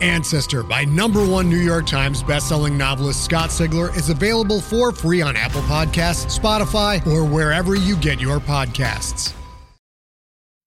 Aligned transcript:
Ancestor 0.00 0.62
by 0.62 0.84
number 0.84 1.26
one 1.26 1.48
New 1.48 1.58
York 1.58 1.86
Times 1.86 2.22
bestselling 2.22 2.76
novelist 2.76 3.24
Scott 3.24 3.50
Sigler 3.50 3.94
is 3.96 4.08
available 4.10 4.60
for 4.60 4.92
free 4.92 5.22
on 5.22 5.36
Apple 5.36 5.62
Podcasts, 5.62 6.38
Spotify, 6.38 7.06
or 7.06 7.24
wherever 7.24 7.74
you 7.74 7.96
get 7.96 8.20
your 8.20 8.38
podcasts. 8.38 9.34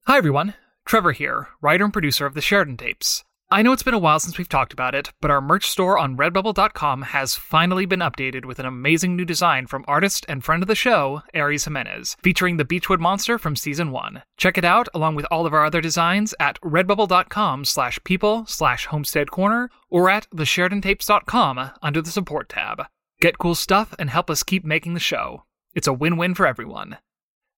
Hi 0.06 0.18
everyone, 0.18 0.54
Trevor 0.86 1.14
here, 1.14 1.48
writer 1.62 1.86
and 1.86 1.94
producer 1.94 2.26
of 2.26 2.34
the 2.34 2.42
Sheridan 2.42 2.76
Tapes. 2.76 3.24
I 3.54 3.62
know 3.62 3.72
it's 3.72 3.84
been 3.84 3.94
a 3.94 4.00
while 4.00 4.20
since 4.20 4.40
we've 4.40 4.50
talked 4.50 4.74
about 4.74 4.96
it, 4.96 5.12
but 5.22 5.30
our 5.30 5.40
merch 5.40 5.68
store 5.68 6.00
on 6.00 6.18
redbubble.com 6.18 7.04
has 7.04 7.36
finally 7.36 7.86
been 7.86 8.00
updated 8.00 8.46
with 8.46 8.58
an 8.58 8.66
amazing 8.66 9.16
new 9.16 9.26
design 9.26 9.68
from 9.68 9.86
artist 9.88 10.26
and 10.28 10.44
friend 10.44 10.64
of 10.64 10.68
the 10.68 10.74
show, 10.74 11.22
Aries 11.36 11.66
Jimenez, 11.66 12.18
featuring 12.24 12.58
the 12.58 12.66
Beechwood 12.66 13.00
Monster 13.00 13.38
from 13.38 13.56
season 13.56 13.92
1. 13.92 14.24
Check 14.38 14.58
it 14.58 14.66
out 14.66 14.90
along 14.96 15.14
with 15.14 15.28
all 15.30 15.46
of 15.46 15.54
our 15.54 15.64
other 15.64 15.82
designs 15.82 16.34
at 16.40 16.60
redbubble.com 16.62 17.64
slash 17.66 18.00
people 18.04 18.44
slash 18.48 18.88
homestead 18.88 19.30
corner 19.30 19.70
or 19.88 20.10
at 20.10 20.28
thesheridantapes.com 20.32 21.70
under 21.84 22.02
the 22.02 22.10
support 22.10 22.50
tab. 22.50 22.88
Get 23.22 23.38
cool 23.38 23.54
stuff 23.54 23.94
and 24.00 24.10
help 24.10 24.32
us 24.32 24.42
keep 24.42 24.66
making 24.66 24.96
the 24.96 25.00
show. 25.00 25.44
It's 25.76 25.86
a 25.86 25.94
win-win 25.94 26.34
for 26.34 26.48
everyone. 26.48 26.98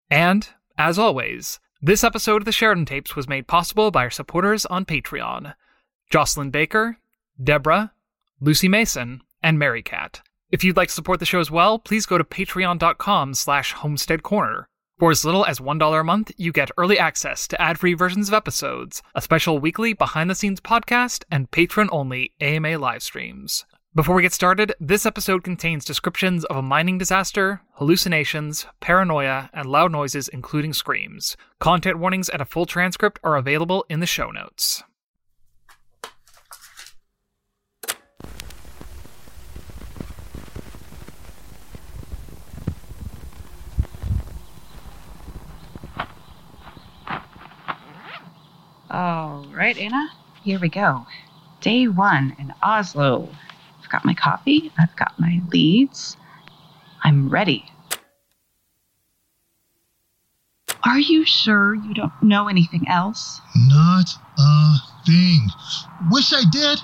And, 0.09 0.45
as 0.77 0.99
always, 0.99 1.61
this 1.81 2.03
episode 2.03 2.41
of 2.41 2.45
the 2.45 2.51
Sheridan 2.51 2.83
Tapes 2.83 3.15
was 3.15 3.29
made 3.29 3.47
possible 3.47 3.91
by 3.91 4.03
our 4.03 4.11
supporters 4.11 4.65
on 4.65 4.83
Patreon. 4.83 5.53
Jocelyn 6.09 6.49
Baker, 6.49 6.97
Deborah, 7.41 7.91
Lucy 8.39 8.67
Mason, 8.67 9.21
and 9.41 9.59
Mary 9.59 9.81
Cat. 9.81 10.21
If 10.51 10.63
you'd 10.63 10.77
like 10.77 10.89
to 10.89 10.93
support 10.93 11.19
the 11.19 11.25
show 11.25 11.39
as 11.39 11.51
well, 11.51 11.79
please 11.79 12.05
go 12.05 12.17
to 12.17 12.23
patreon.com 12.23 13.33
slash 13.33 13.73
homestead 13.73 14.23
corner. 14.23 14.67
For 14.97 15.11
as 15.11 15.25
little 15.25 15.45
as 15.45 15.59
$1 15.59 15.99
a 15.99 16.03
month, 16.03 16.31
you 16.37 16.53
get 16.53 16.71
early 16.77 16.97
access 16.97 17.47
to 17.49 17.61
ad-free 17.61 17.95
versions 17.95 18.29
of 18.29 18.33
episodes, 18.33 19.03
a 19.13 19.21
special 19.21 19.59
weekly 19.59 19.91
behind-the-scenes 19.91 20.61
podcast, 20.61 21.25
and 21.29 21.51
patron-only 21.51 22.31
AMA 22.39 22.77
live 22.77 23.03
streams. 23.03 23.65
Before 23.93 24.15
we 24.15 24.21
get 24.21 24.33
started, 24.33 24.73
this 24.79 25.05
episode 25.05 25.43
contains 25.43 25.83
descriptions 25.83 26.45
of 26.45 26.57
a 26.57 26.61
mining 26.61 26.97
disaster, 26.97 27.61
hallucinations, 27.73 28.65
paranoia, 28.79 29.49
and 29.53 29.65
loud 29.65 29.91
noises 29.91 30.27
including 30.27 30.73
screams. 30.73 31.35
Content 31.59 31.99
warnings 31.99 32.29
and 32.29 32.41
a 32.41 32.45
full 32.45 32.65
transcript 32.65 33.19
are 33.23 33.37
available 33.37 33.85
in 33.89 34.01
the 34.01 34.05
show 34.05 34.31
notes. 34.31 34.83
All 48.95 49.45
right, 49.53 49.77
Anna, 49.77 50.07
here 50.41 50.57
we 50.57 50.69
go. 50.69 51.05
Day 51.59 51.85
one 51.85 52.33
in 52.39 52.53
Oslow. 52.63 53.27
I've 53.83 53.89
got 53.89 54.05
my 54.05 54.13
coffee, 54.13 54.71
I've 54.79 54.95
got 54.95 55.19
my 55.19 55.41
leads. 55.51 56.15
I'm 57.03 57.27
ready. 57.27 57.65
Are 60.85 60.97
you 60.97 61.25
sure 61.25 61.75
you 61.75 61.93
don't 61.93 62.13
know 62.23 62.47
anything 62.47 62.87
else? 62.87 63.41
Not 63.67 64.11
a 64.37 64.75
thing. 65.05 65.45
Wish 66.09 66.31
I 66.31 66.43
did, 66.49 66.79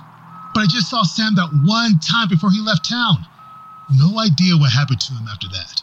but 0.53 0.63
I 0.63 0.65
just 0.69 0.89
saw 0.89 1.03
Sam 1.03 1.35
that 1.35 1.61
one 1.63 1.97
time 1.99 2.27
before 2.27 2.51
he 2.51 2.59
left 2.59 2.89
town. 2.89 3.25
No 3.89 4.19
idea 4.19 4.57
what 4.57 4.73
happened 4.73 4.99
to 4.99 5.13
him 5.13 5.29
after 5.29 5.47
that. 5.47 5.81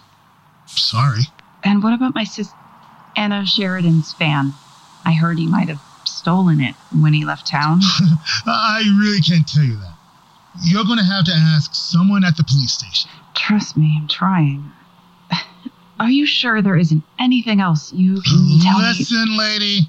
Sorry. 0.66 1.22
And 1.64 1.82
what 1.82 1.94
about 1.94 2.14
my 2.14 2.24
sis, 2.24 2.50
Anna 3.16 3.46
Sheridan's 3.46 4.12
fan? 4.12 4.52
I 5.06 5.14
heard 5.14 5.38
he 5.38 5.46
might 5.46 5.70
have 5.70 5.80
stolen 6.28 6.60
it 6.60 6.74
when 7.00 7.14
he 7.14 7.24
left 7.24 7.46
town. 7.46 7.80
I 8.46 8.82
really 9.00 9.22
can't 9.22 9.48
tell 9.48 9.64
you 9.64 9.76
that. 9.76 9.94
You're 10.62 10.84
going 10.84 10.98
to 10.98 11.04
have 11.04 11.24
to 11.24 11.32
ask 11.32 11.74
someone 11.74 12.22
at 12.22 12.36
the 12.36 12.44
police 12.44 12.72
station. 12.72 13.10
Trust 13.34 13.78
me, 13.78 13.96
I'm 13.98 14.08
trying. 14.08 14.70
Are 16.00 16.10
you 16.10 16.26
sure 16.26 16.60
there 16.60 16.76
isn't 16.76 17.02
anything 17.18 17.60
else 17.62 17.94
you 17.94 18.20
can 18.20 18.60
tell 18.60 18.78
me? 18.78 18.88
Listen, 18.98 19.38
lady. 19.38 19.80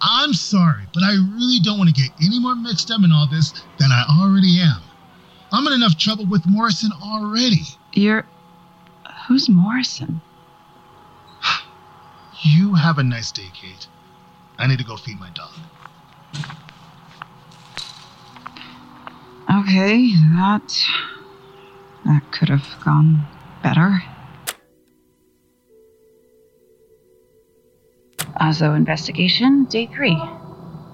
I'm 0.00 0.34
sorry, 0.34 0.84
but 0.94 1.02
I 1.02 1.14
really 1.34 1.58
don't 1.58 1.78
want 1.78 1.92
to 1.92 2.00
get 2.00 2.12
any 2.22 2.38
more 2.38 2.54
mixed 2.54 2.92
up 2.92 3.02
in 3.02 3.10
all 3.10 3.26
this 3.26 3.50
than 3.80 3.90
I 3.90 4.04
already 4.20 4.60
am. 4.60 4.82
I'm 5.50 5.66
in 5.66 5.72
enough 5.72 5.98
trouble 5.98 6.26
with 6.26 6.46
Morrison 6.46 6.92
already. 7.02 7.62
You're. 7.92 8.24
Who's 9.26 9.48
Morrison? 9.48 10.20
You 12.42 12.74
have 12.74 12.98
a 12.98 13.02
nice 13.02 13.32
day, 13.32 13.50
Kate. 13.52 13.88
I 14.58 14.66
need 14.66 14.78
to 14.78 14.84
go 14.84 14.96
feed 14.96 15.18
my 15.20 15.30
dog. 15.30 15.52
Okay, 19.60 20.12
that. 20.36 20.82
That 22.04 22.22
could 22.30 22.48
have 22.48 22.66
gone 22.84 23.26
better. 23.62 24.02
Oslow 28.40 28.76
investigation, 28.76 29.64
day 29.64 29.86
three. 29.86 30.20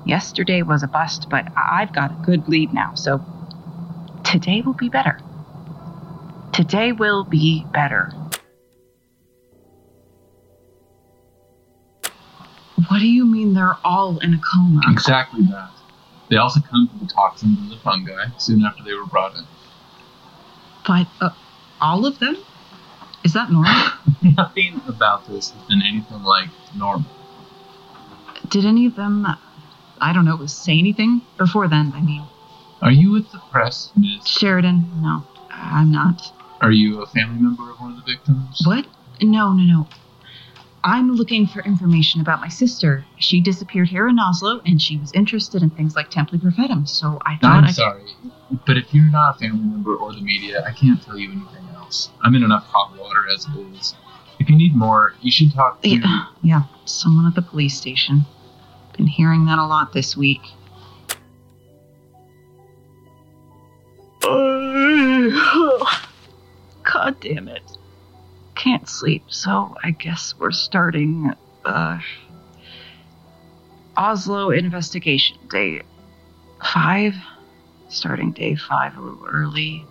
Yesterday 0.06 0.62
was 0.62 0.82
a 0.82 0.88
bust, 0.88 1.28
but 1.28 1.46
I've 1.56 1.92
got 1.92 2.12
a 2.12 2.24
good 2.24 2.48
lead 2.48 2.72
now, 2.72 2.94
so 2.94 3.20
today 4.24 4.62
will 4.62 4.72
be 4.72 4.88
better. 4.88 5.18
Today 6.52 6.92
will 6.92 7.24
be 7.24 7.66
better. 7.72 8.12
What 12.88 12.98
do 13.00 13.06
you 13.08 13.24
mean 13.24 13.54
they're 13.54 13.78
all 13.84 14.18
in 14.18 14.34
a 14.34 14.38
coma? 14.38 14.80
Exactly 14.90 15.42
that. 15.44 15.70
They 16.30 16.36
also 16.36 16.60
come 16.60 16.88
from 16.88 17.06
the 17.06 17.12
toxins 17.12 17.58
of 17.60 17.68
the 17.68 17.76
fungi 17.82 18.26
soon 18.38 18.64
after 18.64 18.82
they 18.82 18.94
were 18.94 19.06
brought 19.06 19.36
in. 19.36 19.44
But 20.86 21.06
uh, 21.20 21.30
all 21.80 22.06
of 22.06 22.18
them? 22.18 22.36
Is 23.24 23.34
that 23.34 23.50
normal? 23.52 23.74
Nothing 24.22 24.80
about 24.88 25.26
this 25.26 25.50
has 25.50 25.62
been 25.64 25.82
anything 25.82 26.22
like 26.22 26.48
normal. 26.76 27.04
Did 28.48 28.64
any 28.64 28.86
of 28.86 28.96
them, 28.96 29.26
I 30.00 30.12
don't 30.12 30.24
know, 30.24 30.44
say 30.46 30.78
anything 30.78 31.22
before 31.38 31.68
then? 31.68 31.92
I 31.94 32.00
mean, 32.00 32.24
Are 32.80 32.90
you 32.90 33.12
with 33.12 33.30
the 33.30 33.40
press, 33.50 33.92
Miss? 33.96 34.26
Sheridan? 34.26 34.90
No, 35.02 35.22
I'm 35.50 35.92
not. 35.92 36.32
Are 36.60 36.72
you 36.72 37.02
a 37.02 37.06
family 37.06 37.40
member 37.40 37.70
of 37.70 37.80
one 37.80 37.92
of 37.92 38.04
the 38.04 38.12
victims? 38.12 38.62
What? 38.64 38.86
No, 39.20 39.52
no, 39.52 39.62
no. 39.62 39.88
I'm 40.84 41.12
looking 41.12 41.46
for 41.46 41.60
information 41.60 42.20
about 42.20 42.40
my 42.40 42.48
sister. 42.48 43.04
She 43.18 43.40
disappeared 43.40 43.88
here 43.88 44.08
in 44.08 44.16
Oslow, 44.16 44.60
and 44.66 44.82
she 44.82 44.96
was 44.96 45.12
interested 45.12 45.62
in 45.62 45.70
things 45.70 45.94
like 45.94 46.10
Templi 46.10 46.40
Perfetum. 46.40 46.88
So 46.88 47.20
I 47.24 47.36
thought 47.36 47.52
I'm 47.52 47.64
I 47.64 47.70
sorry, 47.70 48.02
but 48.66 48.76
if 48.76 48.92
you're 48.92 49.10
not 49.10 49.36
a 49.36 49.38
family 49.38 49.64
member 49.64 49.94
or 49.94 50.12
the 50.12 50.20
media, 50.20 50.64
I 50.66 50.72
can't 50.72 51.00
tell 51.00 51.16
you 51.16 51.30
anything 51.30 51.68
else. 51.76 52.10
I'm 52.22 52.34
in 52.34 52.42
enough 52.42 52.64
hot 52.66 52.98
water 52.98 53.28
as 53.32 53.46
it 53.46 53.76
is. 53.76 53.94
If 54.40 54.50
you 54.50 54.56
need 54.56 54.74
more, 54.74 55.14
you 55.20 55.30
should 55.30 55.54
talk 55.54 55.80
to. 55.82 55.88
Yeah, 55.88 56.26
yeah, 56.42 56.62
someone 56.84 57.26
at 57.26 57.36
the 57.36 57.42
police 57.42 57.78
station. 57.78 58.26
Been 58.96 59.06
hearing 59.06 59.46
that 59.46 59.58
a 59.58 59.64
lot 59.64 59.92
this 59.92 60.16
week. 60.16 60.40
God 64.22 65.86
damn 67.20 67.48
it. 67.48 67.62
Can't 68.62 68.88
sleep, 68.88 69.24
so 69.26 69.74
I 69.82 69.90
guess 69.90 70.34
we're 70.38 70.52
starting 70.52 71.34
uh 71.64 71.98
Oslow 73.96 74.56
investigation 74.56 75.36
day 75.50 75.82
five. 76.62 77.16
Starting 77.88 78.30
day 78.30 78.54
five 78.54 78.96
a 78.96 79.00
little 79.00 79.26
early. 79.26 79.84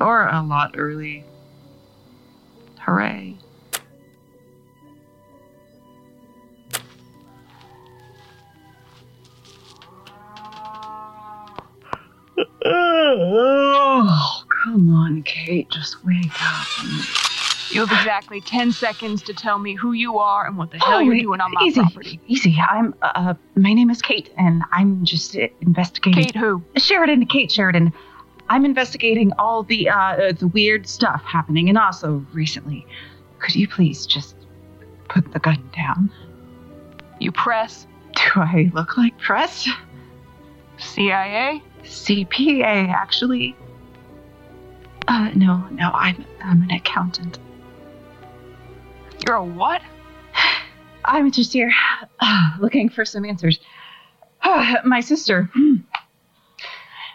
Or 0.00 0.26
a 0.26 0.42
lot 0.42 0.74
early. 0.78 1.22
Hooray. 2.80 3.36
Oh, 12.66 14.44
come 14.64 14.88
on, 14.94 15.22
Kate. 15.24 15.68
Just 15.70 16.02
wake 16.06 16.32
up. 16.40 17.43
You 17.74 17.84
have 17.84 17.98
exactly 17.98 18.40
10 18.40 18.70
seconds 18.70 19.20
to 19.22 19.34
tell 19.34 19.58
me 19.58 19.74
who 19.74 19.92
you 19.92 20.18
are 20.18 20.46
and 20.46 20.56
what 20.56 20.70
the 20.70 20.78
hell 20.78 20.98
Oh, 20.98 21.00
you're 21.00 21.18
doing 21.18 21.40
on 21.40 21.52
my 21.52 21.62
easy, 21.64 21.80
property. 21.80 22.20
Easy. 22.28 22.56
I'm. 22.60 22.94
Uh, 23.02 23.34
my 23.56 23.72
name 23.72 23.90
is 23.90 24.00
Kate, 24.00 24.30
and 24.38 24.62
I'm 24.70 25.04
just 25.04 25.34
investigating. 25.34 26.22
Kate, 26.22 26.36
who? 26.36 26.62
Sheridan. 26.76 27.26
Kate 27.26 27.50
Sheridan. 27.50 27.92
I'm 28.48 28.64
investigating 28.64 29.32
all 29.40 29.64
the 29.64 29.88
uh, 29.88 29.96
uh, 29.98 30.32
the 30.32 30.46
weird 30.46 30.86
stuff 30.86 31.22
happening 31.24 31.66
in 31.66 31.74
Oslow 31.74 32.24
recently. 32.32 32.86
Could 33.40 33.56
you 33.56 33.66
please 33.66 34.06
just 34.06 34.36
put 35.08 35.32
the 35.32 35.40
gun 35.40 35.68
down? 35.74 36.12
You 37.18 37.32
press? 37.32 37.88
Do 38.14 38.40
I 38.40 38.70
look 38.72 38.96
like 38.96 39.18
press? 39.18 39.68
CIA? 40.78 41.60
CPA, 41.82 42.88
actually. 42.88 43.56
Uh, 45.08 45.30
no, 45.34 45.66
no, 45.72 45.90
I'm 45.92 46.24
I'm 46.40 46.62
an 46.62 46.70
accountant. 46.70 47.40
You're 49.26 49.36
a 49.36 49.44
what? 49.44 49.80
I'm 51.04 51.30
just 51.30 51.52
here 51.52 51.72
uh, 52.20 52.50
looking 52.60 52.88
for 52.88 53.04
some 53.04 53.24
answers. 53.24 53.58
My 54.84 55.00
sister. 55.00 55.50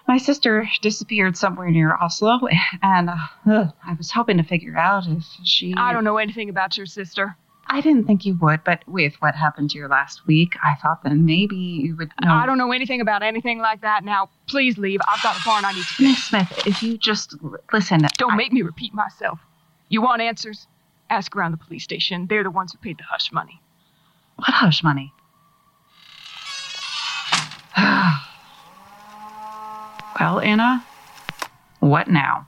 My 0.07 0.17
sister 0.17 0.67
disappeared 0.81 1.37
somewhere 1.37 1.69
near 1.69 1.95
Oslow, 1.95 2.39
and 2.81 3.09
uh, 3.11 3.67
I 3.85 3.93
was 3.95 4.09
hoping 4.09 4.37
to 4.37 4.43
figure 4.43 4.75
out 4.75 5.07
if 5.07 5.23
she. 5.43 5.75
I 5.77 5.93
don't 5.93 6.03
know 6.03 6.17
anything 6.17 6.49
about 6.49 6.77
your 6.77 6.87
sister. 6.87 7.35
I 7.67 7.81
didn't 7.81 8.05
think 8.05 8.25
you 8.25 8.35
would, 8.41 8.63
but 8.63 8.81
with 8.87 9.13
what 9.19 9.35
happened 9.35 9.69
to 9.71 9.77
you 9.77 9.87
last 9.87 10.25
week, 10.25 10.55
I 10.63 10.73
thought 10.81 11.03
that 11.03 11.13
maybe 11.13 11.55
you 11.55 11.95
would 11.97 12.11
know. 12.23 12.33
I 12.33 12.47
don't 12.47 12.57
know 12.57 12.71
anything 12.71 13.01
about 13.01 13.21
anything 13.21 13.59
like 13.59 13.81
that. 13.81 14.03
Now, 14.03 14.31
please 14.47 14.79
leave. 14.79 14.99
I've 15.07 15.21
got 15.21 15.39
a 15.39 15.41
barn 15.45 15.63
I 15.63 15.73
need 15.73 15.83
to 15.83 16.03
Miss 16.03 16.23
Smith, 16.23 16.63
if 16.65 16.81
you 16.81 16.97
just 16.97 17.35
l- 17.43 17.57
listen. 17.71 18.01
Don't 18.17 18.31
I- 18.31 18.35
make 18.35 18.51
me 18.51 18.63
repeat 18.63 18.95
myself. 18.95 19.39
You 19.89 20.01
want 20.01 20.23
answers? 20.23 20.65
Ask 21.09 21.35
around 21.35 21.51
the 21.51 21.57
police 21.57 21.83
station. 21.83 22.27
They're 22.27 22.43
the 22.43 22.51
ones 22.51 22.71
who 22.71 22.77
paid 22.77 22.97
the 22.97 23.03
hush 23.03 23.31
money. 23.31 23.61
What 24.35 24.49
hush 24.49 24.83
money? 24.83 25.13
well, 30.19 30.39
Anna, 30.39 30.85
what 31.79 32.09
now? 32.09 32.47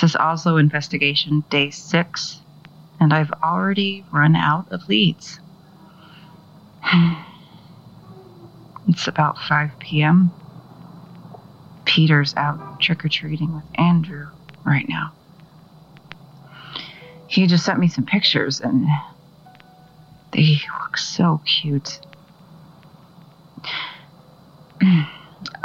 This 0.00 0.12
is 0.12 0.16
Oslo 0.16 0.56
investigation 0.56 1.44
day 1.50 1.68
six, 1.68 2.40
and 2.98 3.12
I've 3.12 3.32
already 3.44 4.02
run 4.10 4.34
out 4.34 4.72
of 4.72 4.88
leads. 4.88 5.40
It's 8.88 9.06
about 9.06 9.36
5 9.36 9.72
p.m. 9.78 10.32
Peter's 11.84 12.34
out 12.34 12.80
trick 12.80 13.04
or 13.04 13.10
treating 13.10 13.54
with 13.54 13.64
Andrew 13.74 14.30
right 14.64 14.88
now. 14.88 15.12
He 17.26 17.46
just 17.46 17.66
sent 17.66 17.78
me 17.78 17.88
some 17.88 18.06
pictures, 18.06 18.58
and 18.62 18.86
they 20.32 20.60
look 20.80 20.96
so 20.96 21.42
cute. 21.44 22.00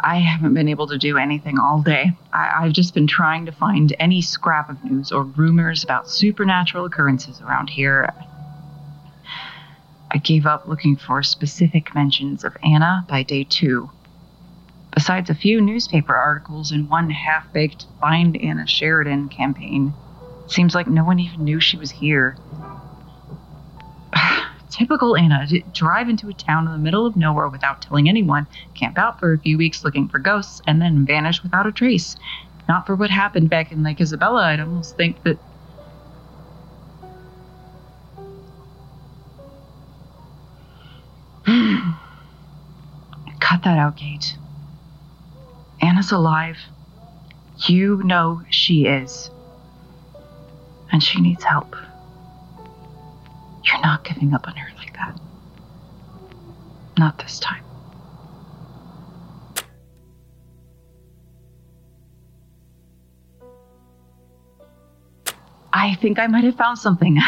I 0.05 0.17
haven't 0.17 0.53
been 0.53 0.67
able 0.67 0.85
to 0.87 0.99
do 0.99 1.17
anything 1.17 1.57
all 1.57 1.81
day. 1.81 2.11
I, 2.31 2.51
I've 2.59 2.73
just 2.73 2.93
been 2.93 3.07
trying 3.07 3.47
to 3.47 3.51
find 3.51 3.93
any 3.99 4.21
scrap 4.21 4.69
of 4.69 4.83
news 4.83 5.11
or 5.11 5.23
rumors 5.23 5.83
about 5.83 6.07
supernatural 6.07 6.85
occurrences 6.85 7.41
around 7.41 7.71
here. 7.71 8.13
I 10.11 10.17
gave 10.19 10.45
up 10.45 10.67
looking 10.67 10.95
for 10.95 11.23
specific 11.23 11.95
mentions 11.95 12.43
of 12.43 12.55
Anna 12.63 13.03
by 13.09 13.23
day 13.23 13.45
two. 13.45 13.89
Besides 14.93 15.31
a 15.31 15.35
few 15.35 15.59
newspaper 15.59 16.15
articles 16.15 16.71
and 16.71 16.87
one 16.87 17.09
half 17.09 17.51
baked 17.51 17.87
Find 17.99 18.37
Anna 18.37 18.67
Sheridan 18.67 19.29
campaign, 19.29 19.91
it 20.45 20.51
seems 20.51 20.75
like 20.75 20.87
no 20.87 21.03
one 21.03 21.19
even 21.19 21.43
knew 21.43 21.59
she 21.59 21.77
was 21.77 21.89
here. 21.89 22.37
Typical 24.75 25.15
Anna 25.15 25.47
to 25.47 25.61
drive 25.71 26.09
into 26.09 26.27
a 26.27 26.33
town 26.33 26.65
in 26.65 26.73
the 26.73 26.77
middle 26.77 27.05
of 27.05 27.15
nowhere 27.15 27.47
without 27.47 27.81
telling 27.81 28.09
anyone, 28.09 28.45
camp 28.73 28.97
out 28.97 29.21
for 29.21 29.31
a 29.31 29.39
few 29.39 29.57
weeks 29.57 29.85
looking 29.85 30.09
for 30.09 30.19
ghosts, 30.19 30.61
and 30.67 30.81
then 30.81 31.05
vanish 31.05 31.41
without 31.41 31.65
a 31.65 31.71
trace. 31.71 32.17
Not 32.67 32.85
for 32.85 32.93
what 32.93 33.09
happened 33.09 33.49
back 33.49 33.71
in 33.71 33.83
Lake 33.83 34.01
Isabella, 34.01 34.43
I'd 34.43 34.59
almost 34.59 34.97
think 34.97 35.23
that. 35.23 35.39
Cut 43.39 43.63
that 43.63 43.77
out, 43.77 43.95
Kate. 43.95 44.35
Anna's 45.81 46.11
alive. 46.11 46.57
You 47.65 48.03
know 48.03 48.41
she 48.49 48.87
is. 48.87 49.29
And 50.91 51.01
she 51.01 51.21
needs 51.21 51.45
help. 51.45 51.77
You're 53.65 53.81
not 53.81 54.03
giving 54.03 54.33
up 54.33 54.47
on 54.47 54.55
her 54.55 54.69
like 54.77 54.93
that. 54.93 55.19
Not 56.97 57.17
this 57.17 57.39
time. 57.39 57.63
I 65.73 65.95
think 65.95 66.19
I 66.19 66.27
might 66.27 66.45
have 66.45 66.55
found 66.55 66.79
something. 66.79 67.19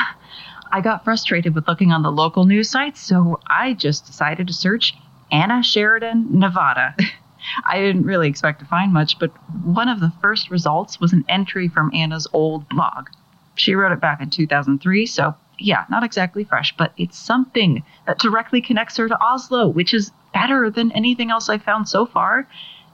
I 0.72 0.82
got 0.82 1.04
frustrated 1.04 1.54
with 1.54 1.68
looking 1.68 1.92
on 1.92 2.02
the 2.02 2.12
local 2.12 2.46
news 2.46 2.70
sites, 2.70 3.02
so 3.02 3.40
I 3.48 3.74
just 3.74 4.06
decided 4.06 4.48
to 4.48 4.54
search 4.54 4.94
Anna 5.32 5.64
Sheridan, 5.64 6.40
Nevada. 6.40 6.96
I 7.66 7.80
didn't 7.80 8.06
really 8.06 8.28
expect 8.28 8.60
to 8.60 8.66
find 8.66 8.94
much, 8.94 9.20
but 9.20 9.32
one 9.64 9.90
of 9.90 10.00
the 10.00 10.12
first 10.22 10.50
results 10.50 11.00
was 11.00 11.14
an 11.14 11.26
entry 11.30 11.68
from 11.68 11.94
Anna's 11.94 12.28
old 12.34 12.68
blog. 12.70 13.10
She 13.56 13.76
wrote 13.76 13.92
it 13.92 14.02
back 14.02 14.22
in 14.22 14.30
2003, 14.30 15.06
so 15.06 15.36
yeah, 15.60 15.86
not 15.90 16.04
exactly 16.04 16.44
fresh, 16.44 16.76
but 16.78 16.94
it's 16.98 17.18
something 17.18 17.84
that 18.06 18.20
directly 18.20 18.62
connects 18.62 18.98
her 18.98 19.08
to 19.08 19.16
Oslow, 19.16 19.74
which 19.74 19.94
is 19.94 20.12
better 20.34 20.70
than 20.70 20.92
anything 20.92 21.32
else 21.32 21.50
I've 21.50 21.64
found 21.64 21.90
so 21.90 22.06
far. 22.06 22.48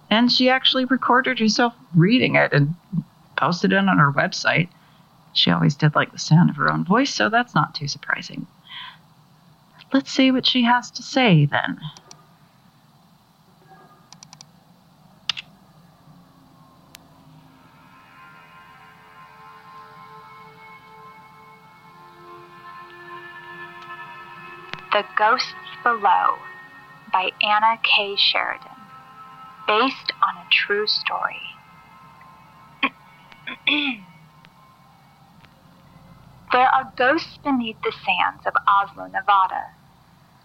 And 0.09 0.31
she 0.31 0.49
actually 0.49 0.85
recorded 0.85 1.39
herself 1.39 1.73
reading 1.95 2.35
it 2.35 2.53
and 2.53 2.75
posted 3.35 3.73
it 3.73 3.77
on 3.77 3.97
her 3.97 4.11
website. 4.11 4.69
She 5.33 5.51
always 5.51 5.75
did 5.75 5.95
like 5.95 6.11
the 6.11 6.19
sound 6.19 6.49
of 6.49 6.55
her 6.55 6.71
own 6.71 6.85
voice, 6.85 7.13
so 7.13 7.29
that's 7.29 7.55
not 7.55 7.73
too 7.73 7.87
surprising. 7.87 8.47
Let's 9.91 10.11
see 10.11 10.31
what 10.31 10.45
she 10.45 10.63
has 10.63 10.91
to 10.91 11.03
say 11.03 11.45
then. 11.45 11.79
The 24.93 25.03
Ghosts 25.17 25.55
Below 25.81 26.37
by 27.11 27.31
Anna 27.41 27.79
K. 27.81 28.15
Sheridan, 28.15 28.77
based 29.65 30.13
on 30.21 30.37
a 30.37 30.45
true 30.51 30.85
story. 30.85 31.41
there 36.51 36.67
are 36.67 36.93
ghosts 36.95 37.39
beneath 37.43 37.81
the 37.81 37.91
sands 38.05 38.45
of 38.45 38.53
Oslow, 38.67 39.11
Nevada. 39.11 39.63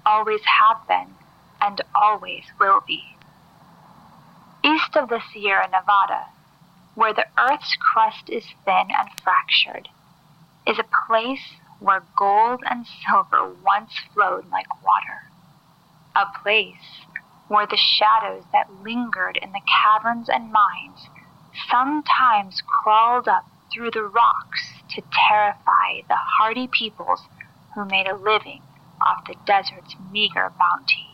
Always 0.06 0.40
have 0.46 0.78
been, 0.88 1.14
and 1.60 1.82
always 1.94 2.44
will 2.58 2.80
be. 2.86 3.02
East 4.64 4.96
of 4.96 5.10
the 5.10 5.20
Sierra 5.30 5.68
Nevada, 5.68 6.24
where 6.94 7.12
the 7.12 7.26
Earth's 7.38 7.76
crust 7.76 8.30
is 8.30 8.46
thin 8.64 8.88
and 8.98 9.10
fractured, 9.22 9.90
is 10.66 10.78
a 10.78 11.06
place 11.06 11.58
where 11.80 12.04
gold 12.18 12.60
and 12.68 12.86
silver 13.06 13.54
once 13.62 13.92
flowed 14.12 14.44
like 14.50 14.66
water. 14.82 15.18
A 16.16 16.26
place 16.42 17.06
where 17.48 17.66
the 17.66 17.78
shadows 17.78 18.44
that 18.52 18.72
lingered 18.82 19.38
in 19.40 19.52
the 19.52 19.60
caverns 19.82 20.28
and 20.28 20.52
mines 20.52 21.08
sometimes 21.70 22.62
crawled 22.82 23.28
up 23.28 23.44
through 23.72 23.90
the 23.90 24.02
rocks 24.02 24.62
to 24.90 25.02
terrify 25.28 26.00
the 26.08 26.16
hardy 26.38 26.68
peoples 26.68 27.20
who 27.74 27.84
made 27.86 28.06
a 28.06 28.16
living 28.16 28.60
off 29.06 29.18
the 29.26 29.36
desert's 29.46 29.94
meager 30.10 30.52
bounty. 30.58 31.08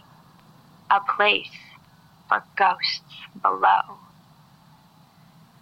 A 0.91 1.01
place 1.17 1.51
for 2.29 2.45
ghosts 2.57 3.03
below. 3.43 3.99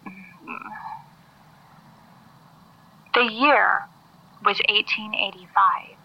Mm. 0.07 0.73
The 3.15 3.33
year 3.33 3.83
was 4.45 4.59
1885. 4.69 5.97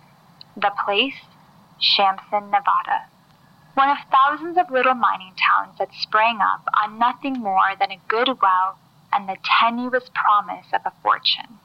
The 0.56 0.72
place, 0.86 1.22
Shamsin, 1.82 2.50
Nevada. 2.52 3.08
One 3.74 3.90
of 3.90 3.98
thousands 4.12 4.58
of 4.58 4.72
little 4.72 4.96
mining 4.96 5.34
towns 5.36 5.78
that 5.78 5.94
sprang 5.94 6.40
up 6.42 6.68
on 6.84 6.98
nothing 6.98 7.34
more 7.34 7.76
than 7.80 7.92
a 7.92 8.02
good 8.08 8.42
well 8.42 8.80
and 9.14 9.30
the 9.30 9.38
tenuous 9.60 10.10
promise 10.14 10.68
of 10.74 10.82
a 10.86 10.94
fortune. 11.04 11.60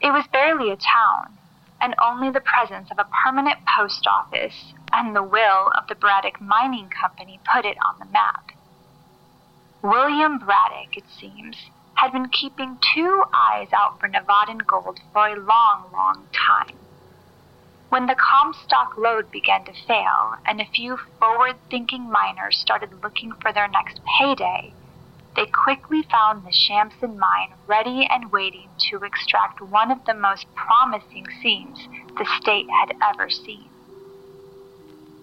It 0.00 0.12
was 0.12 0.26
barely 0.26 0.70
a 0.70 0.76
town, 0.76 1.38
and 1.80 1.94
only 2.02 2.30
the 2.30 2.40
presence 2.40 2.90
of 2.90 2.98
a 2.98 3.08
permanent 3.24 3.58
post 3.66 4.06
office 4.06 4.74
and 4.92 5.14
the 5.14 5.22
will 5.22 5.70
of 5.76 5.86
the 5.88 5.94
Braddock 5.94 6.40
Mining 6.40 6.88
Company 6.88 7.40
put 7.52 7.64
it 7.64 7.76
on 7.84 7.98
the 7.98 8.12
map. 8.12 8.50
William 9.82 10.38
Braddock, 10.38 10.96
it 10.96 11.04
seems, 11.18 11.56
had 11.94 12.12
been 12.12 12.28
keeping 12.28 12.78
two 12.94 13.24
eyes 13.32 13.68
out 13.72 14.00
for 14.00 14.08
Nevadan 14.08 14.66
gold 14.66 15.00
for 15.12 15.28
a 15.28 15.40
long, 15.40 15.90
long 15.92 16.26
time. 16.32 16.76
When 17.88 18.06
the 18.06 18.16
Comstock 18.16 18.98
lode 18.98 19.30
began 19.30 19.64
to 19.66 19.72
fail 19.86 20.34
and 20.44 20.60
a 20.60 20.66
few 20.66 20.96
forward 21.18 21.56
thinking 21.70 22.10
miners 22.10 22.58
started 22.58 23.02
looking 23.02 23.32
for 23.40 23.52
their 23.52 23.68
next 23.68 24.00
payday, 24.18 24.72
they 25.36 25.46
quickly 25.46 26.02
found 26.02 26.44
the 26.44 26.50
Shamsin 26.50 27.16
mine 27.16 27.54
ready 27.66 28.06
and 28.10 28.30
waiting 28.32 28.68
to 28.90 29.04
extract 29.04 29.60
one 29.60 29.90
of 29.90 30.04
the 30.06 30.14
most 30.14 30.46
promising 30.54 31.26
seams 31.42 31.88
the 32.18 32.26
state 32.40 32.66
had 32.70 32.96
ever 33.02 33.28
seen. 33.30 33.68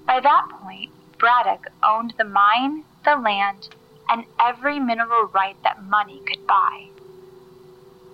By 0.05 0.19
that 0.19 0.47
point, 0.61 0.91
Braddock 1.17 1.67
owned 1.83 2.13
the 2.17 2.25
mine, 2.25 2.83
the 3.05 3.15
land, 3.15 3.69
and 4.09 4.25
every 4.39 4.79
mineral 4.79 5.25
right 5.33 5.57
that 5.63 5.83
money 5.83 6.21
could 6.27 6.45
buy. 6.47 6.89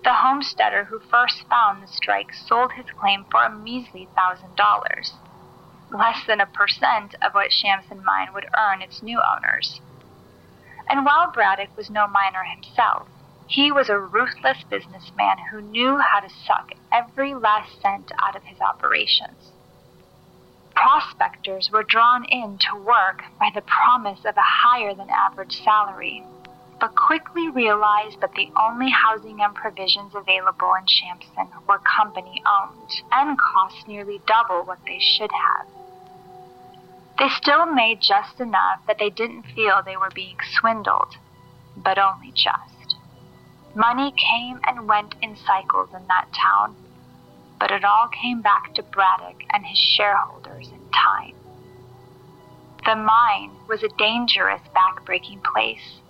The 0.04 0.14
homesteader 0.14 0.84
who 0.84 1.00
first 1.00 1.42
found 1.50 1.82
the 1.82 1.88
strike 1.88 2.32
sold 2.32 2.72
his 2.72 2.86
claim 2.98 3.24
for 3.30 3.44
a 3.44 3.50
measly 3.50 4.08
thousand 4.16 4.56
dollars, 4.56 5.12
less 5.90 6.24
than 6.26 6.40
a 6.40 6.46
percent 6.46 7.14
of 7.20 7.34
what 7.34 7.50
Shamsin 7.50 8.02
Mine 8.04 8.28
would 8.32 8.46
earn 8.56 8.80
its 8.80 9.02
new 9.02 9.20
owners. 9.20 9.80
And 10.88 11.04
while 11.04 11.30
Braddock 11.32 11.76
was 11.76 11.90
no 11.90 12.06
miner 12.06 12.44
himself, 12.44 13.08
he 13.48 13.72
was 13.72 13.88
a 13.88 13.98
ruthless 13.98 14.62
businessman 14.70 15.36
who 15.50 15.60
knew 15.60 15.98
how 15.98 16.20
to 16.20 16.28
suck 16.46 16.70
every 16.92 17.34
last 17.34 17.80
cent 17.82 18.12
out 18.22 18.36
of 18.36 18.44
his 18.44 18.60
operations. 18.60 19.52
Prospectors 20.80 21.72
were 21.72 21.82
drawn 21.82 22.24
in 22.26 22.56
to 22.58 22.76
work 22.76 23.24
by 23.40 23.50
the 23.52 23.62
promise 23.62 24.20
of 24.24 24.36
a 24.36 24.40
higher 24.40 24.94
than 24.94 25.10
average 25.10 25.60
salary, 25.64 26.22
but 26.78 26.94
quickly 26.94 27.48
realized 27.48 28.20
that 28.20 28.34
the 28.34 28.48
only 28.56 28.88
housing 28.88 29.42
and 29.42 29.56
provisions 29.56 30.14
available 30.14 30.72
in 30.74 30.86
Shamsin 30.86 31.50
were 31.66 31.80
company 31.80 32.40
owned 32.46 33.02
and 33.10 33.36
cost 33.36 33.88
nearly 33.88 34.20
double 34.24 34.62
what 34.62 34.78
they 34.86 35.00
should 35.00 35.32
have. 35.32 35.66
They 37.18 37.28
still 37.28 37.66
made 37.66 38.00
just 38.00 38.38
enough 38.38 38.78
that 38.86 39.00
they 39.00 39.10
didn't 39.10 39.50
feel 39.56 39.82
they 39.84 39.96
were 39.96 40.12
being 40.14 40.38
swindled, 40.60 41.16
but 41.76 41.98
only 41.98 42.30
just. 42.30 42.94
Money 43.74 44.12
came 44.12 44.60
and 44.62 44.88
went 44.88 45.16
in 45.20 45.34
cycles 45.34 45.88
in 45.92 46.06
that 46.06 46.28
town, 46.32 46.76
but 47.58 47.70
it 47.70 47.84
all 47.84 48.08
came 48.08 48.40
back 48.40 48.74
to 48.74 48.82
Braddock 48.82 49.42
and 49.52 49.66
his 49.66 49.78
shareholders 49.78 50.68
in 50.68 50.80
time. 50.90 51.34
The 52.84 52.96
mine 52.96 53.50
was 53.68 53.82
a 53.82 53.96
dangerous, 53.98 54.62
backbreaking 54.74 55.42
place. 55.42 56.00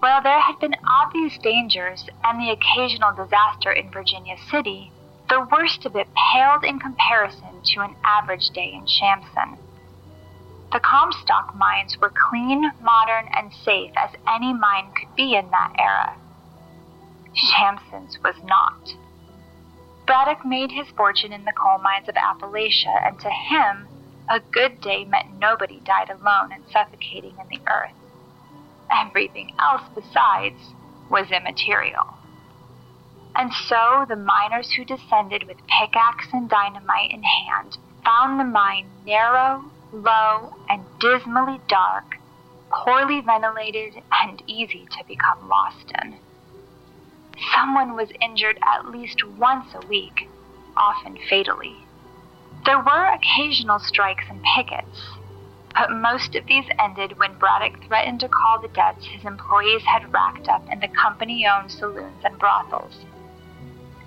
While 0.00 0.22
there 0.22 0.40
had 0.40 0.58
been 0.58 0.76
obvious 0.86 1.38
dangers 1.38 2.06
and 2.24 2.40
the 2.40 2.50
occasional 2.50 3.14
disaster 3.14 3.70
in 3.70 3.90
Virginia 3.90 4.36
City, 4.50 4.92
the 5.28 5.46
worst 5.52 5.86
of 5.86 5.94
it 5.94 6.08
paled 6.14 6.64
in 6.64 6.80
comparison 6.80 7.62
to 7.62 7.80
an 7.80 7.94
average 8.02 8.50
day 8.50 8.72
in 8.72 8.86
Shamsin. 8.86 9.58
The 10.72 10.80
Comstock 10.80 11.54
mines 11.54 11.98
were 12.00 12.12
clean, 12.30 12.72
modern, 12.80 13.28
and 13.32 13.52
safe 13.52 13.92
as 13.96 14.10
any 14.26 14.52
mine 14.52 14.92
could 14.92 15.14
be 15.16 15.34
in 15.34 15.50
that 15.50 15.72
era. 15.78 16.16
Shamsin's 17.34 18.18
was 18.22 18.36
not. 18.42 18.94
Braddock 20.10 20.44
made 20.44 20.72
his 20.72 20.88
fortune 20.96 21.32
in 21.32 21.44
the 21.44 21.52
coal 21.52 21.78
mines 21.78 22.08
of 22.08 22.16
Appalachia, 22.16 23.06
and 23.06 23.16
to 23.20 23.30
him, 23.30 23.86
a 24.28 24.40
good 24.40 24.80
day 24.80 25.04
meant 25.04 25.38
nobody 25.38 25.78
died 25.84 26.10
alone 26.10 26.50
and 26.50 26.64
suffocating 26.72 27.36
in 27.38 27.46
the 27.48 27.60
earth. 27.70 27.94
Everything 28.90 29.54
else 29.60 29.82
besides 29.94 30.74
was 31.08 31.30
immaterial. 31.30 32.08
And 33.36 33.52
so 33.52 34.04
the 34.08 34.16
miners 34.16 34.72
who 34.72 34.84
descended 34.84 35.44
with 35.44 35.64
pickaxe 35.68 36.26
and 36.32 36.50
dynamite 36.50 37.12
in 37.12 37.22
hand 37.22 37.78
found 38.04 38.40
the 38.40 38.44
mine 38.44 38.90
narrow, 39.06 39.62
low, 39.92 40.56
and 40.68 40.84
dismally 40.98 41.60
dark, 41.68 42.16
poorly 42.72 43.20
ventilated, 43.20 44.02
and 44.10 44.42
easy 44.48 44.88
to 44.90 45.04
become 45.06 45.48
lost 45.48 45.92
in 46.02 46.18
someone 47.54 47.94
was 47.94 48.10
injured 48.20 48.58
at 48.62 48.90
least 48.90 49.24
once 49.38 49.74
a 49.74 49.86
week, 49.86 50.28
often 50.76 51.18
fatally. 51.28 51.76
There 52.64 52.78
were 52.78 53.14
occasional 53.14 53.78
strikes 53.78 54.24
and 54.28 54.42
pickets, 54.54 55.16
but 55.74 55.90
most 55.92 56.34
of 56.34 56.46
these 56.46 56.66
ended 56.78 57.18
when 57.18 57.38
Braddock 57.38 57.84
threatened 57.86 58.20
to 58.20 58.28
call 58.28 58.60
the 58.60 58.68
debts 58.68 59.06
his 59.06 59.24
employees 59.24 59.82
had 59.82 60.12
racked 60.12 60.48
up 60.48 60.66
in 60.70 60.80
the 60.80 60.88
company 60.88 61.46
owned 61.46 61.70
saloons 61.70 62.22
and 62.24 62.38
brothels. 62.38 63.04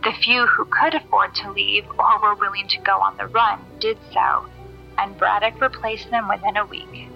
The 0.04 0.12
few 0.12 0.46
who 0.46 0.66
could 0.66 0.94
afford 0.94 1.34
to 1.36 1.52
leave 1.52 1.86
or 1.98 2.20
were 2.22 2.36
willing 2.36 2.68
to 2.68 2.80
go 2.80 3.00
on 3.00 3.16
the 3.18 3.28
run 3.28 3.62
did 3.80 3.98
so, 4.12 4.46
and 4.98 5.18
Braddock 5.18 5.62
replaced 5.62 6.10
them 6.10 6.28
within 6.28 6.58
a 6.58 6.66
week. 6.66 7.08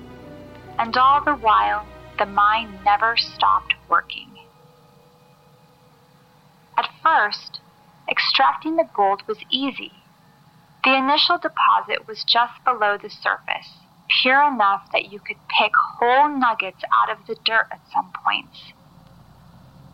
And 0.79 0.95
all 0.95 1.23
the 1.23 1.35
while, 1.35 1.85
the 2.17 2.25
mine 2.25 2.79
never 2.85 3.17
stopped 3.17 3.73
working. 3.89 4.36
First, 7.07 7.61
extracting 8.11 8.75
the 8.75 8.89
gold 8.93 9.23
was 9.27 9.37
easy. 9.49 9.93
The 10.83 10.93
initial 10.93 11.37
deposit 11.37 12.05
was 12.05 12.25
just 12.25 12.61
below 12.65 12.97
the 12.97 13.09
surface, 13.09 13.79
pure 14.21 14.43
enough 14.43 14.91
that 14.91 15.09
you 15.09 15.21
could 15.21 15.37
pick 15.57 15.71
whole 15.73 16.27
nuggets 16.27 16.83
out 16.91 17.09
of 17.09 17.25
the 17.25 17.37
dirt 17.45 17.67
at 17.71 17.79
some 17.93 18.11
points. 18.25 18.73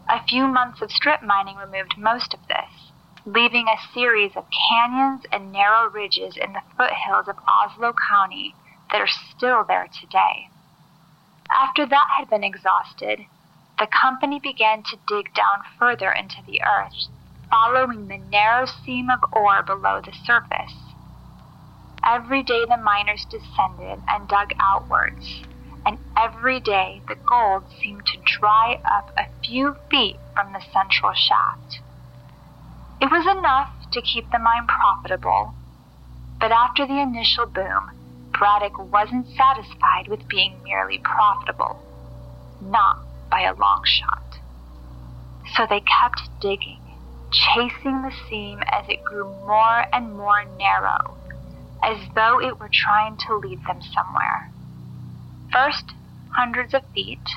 A 0.10 0.25
few 0.25 0.48
months 0.48 0.82
of 0.82 0.89
strip 0.89 1.22
mining 1.22 1.58
removed 1.58 2.00
most 2.00 2.34
of 2.34 2.39
this, 2.48 2.91
leaving 3.27 3.67
a 3.67 3.93
series 3.93 4.36
of 4.36 4.50
canyons 4.50 5.22
and 5.32 5.51
narrow 5.51 5.91
ridges 5.91 6.36
in 6.36 6.53
the 6.53 6.63
foothills 6.75 7.27
of 7.27 7.38
Oslow 7.48 7.93
County 8.10 8.55
that 8.91 9.00
are 9.00 9.08
still 9.36 9.63
there 9.63 9.88
today. 10.01 10.50
After 11.51 11.86
that 11.86 12.08
had 12.17 12.32
been 12.32 12.43
exhausted, 12.43 13.27
the 13.83 13.87
company 14.01 14.39
began 14.39 14.81
to 14.81 14.95
dig 15.09 15.33
down 15.33 15.59
further 15.77 16.09
into 16.09 16.37
the 16.47 16.61
earth, 16.63 17.09
following 17.49 18.07
the 18.07 18.17
narrow 18.31 18.65
seam 18.65 19.09
of 19.09 19.19
ore 19.33 19.61
below 19.61 19.99
the 19.99 20.13
surface. 20.23 20.71
Every 22.01 22.43
day 22.43 22.63
the 22.63 22.77
miners 22.77 23.27
descended 23.29 23.99
and 24.07 24.29
dug 24.29 24.51
outwards, 24.57 25.43
and 25.85 25.97
every 26.15 26.61
day 26.61 27.01
the 27.09 27.17
gold 27.27 27.63
seemed 27.83 28.05
to 28.05 28.39
dry 28.39 28.79
up 28.85 29.11
a 29.17 29.27
few 29.43 29.75
feet 29.91 30.15
from 30.33 30.53
the 30.53 30.63
central 30.71 31.11
shaft. 31.11 31.81
It 33.01 33.11
was 33.11 33.27
enough 33.27 33.91
to 33.91 34.01
keep 34.01 34.31
the 34.31 34.39
mine 34.39 34.65
profitable, 34.65 35.53
but 36.39 36.53
after 36.53 36.87
the 36.87 37.01
initial 37.01 37.47
boom, 37.47 38.31
Braddock 38.31 38.79
wasn't 38.93 39.27
satisfied 39.35 40.07
with 40.07 40.29
being 40.29 40.55
merely 40.63 40.99
profitable. 40.99 41.75
Not 42.61 43.12
by 43.33 43.41
a 43.41 43.55
long 43.55 43.81
shot. 43.83 44.37
So 45.55 45.65
they 45.67 45.81
kept 45.81 46.21
digging, 46.39 46.79
chasing 47.31 48.03
the 48.03 48.13
seam 48.29 48.59
as 48.71 48.85
it 48.87 49.03
grew 49.03 49.25
more 49.25 49.85
and 49.91 50.13
more 50.15 50.45
narrow, 50.59 51.17
as 51.81 51.97
though 52.13 52.39
it 52.39 52.59
were 52.59 52.69
trying 52.71 53.17
to 53.25 53.37
lead 53.37 53.57
them 53.65 53.81
somewhere. 53.81 54.51
First, 55.51 55.95
hundreds 56.29 56.75
of 56.75 56.83
feet, 56.93 57.27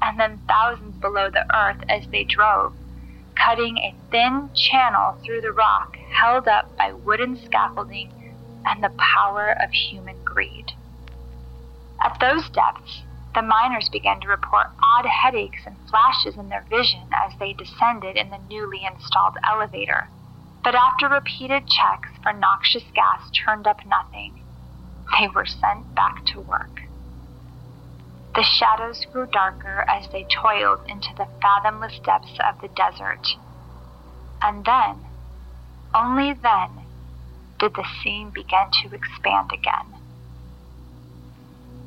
and 0.00 0.18
then 0.18 0.40
thousands 0.48 0.96
below 1.02 1.28
the 1.28 1.44
earth 1.54 1.84
as 1.86 2.06
they 2.10 2.24
drove, 2.24 2.72
cutting 3.36 3.76
a 3.76 3.94
thin 4.10 4.48
channel 4.54 5.18
through 5.22 5.42
the 5.42 5.52
rock 5.52 5.96
held 6.14 6.48
up 6.48 6.74
by 6.78 6.94
wooden 6.94 7.36
scaffolding 7.44 8.10
and 8.64 8.82
the 8.82 8.92
power 8.96 9.54
of 9.62 9.70
human 9.70 10.16
greed. 10.24 10.72
At 12.02 12.18
those 12.20 12.48
depths, 12.48 13.02
the 13.34 13.42
miners 13.42 13.88
began 13.88 14.20
to 14.20 14.28
report 14.28 14.66
odd 14.82 15.06
headaches 15.06 15.62
and 15.66 15.76
flashes 15.88 16.36
in 16.36 16.48
their 16.48 16.64
vision 16.68 17.08
as 17.12 17.32
they 17.38 17.54
descended 17.54 18.16
in 18.16 18.30
the 18.30 18.40
newly 18.48 18.84
installed 18.84 19.36
elevator. 19.48 20.08
But 20.62 20.74
after 20.74 21.08
repeated 21.08 21.66
checks 21.66 22.10
for 22.22 22.32
noxious 22.32 22.84
gas 22.94 23.30
turned 23.44 23.66
up 23.66 23.84
nothing, 23.86 24.42
they 25.18 25.28
were 25.28 25.46
sent 25.46 25.94
back 25.94 26.24
to 26.26 26.40
work. 26.40 26.82
The 28.34 28.44
shadows 28.44 29.04
grew 29.12 29.26
darker 29.26 29.84
as 29.88 30.08
they 30.10 30.24
toiled 30.24 30.80
into 30.88 31.10
the 31.16 31.26
fathomless 31.42 31.98
depths 32.04 32.38
of 32.40 32.60
the 32.60 32.68
desert. 32.68 33.26
And 34.42 34.64
then, 34.64 35.04
only 35.94 36.32
then, 36.32 36.70
did 37.58 37.74
the 37.74 37.86
seam 38.02 38.30
begin 38.30 38.70
to 38.82 38.94
expand 38.94 39.50
again. 39.52 40.01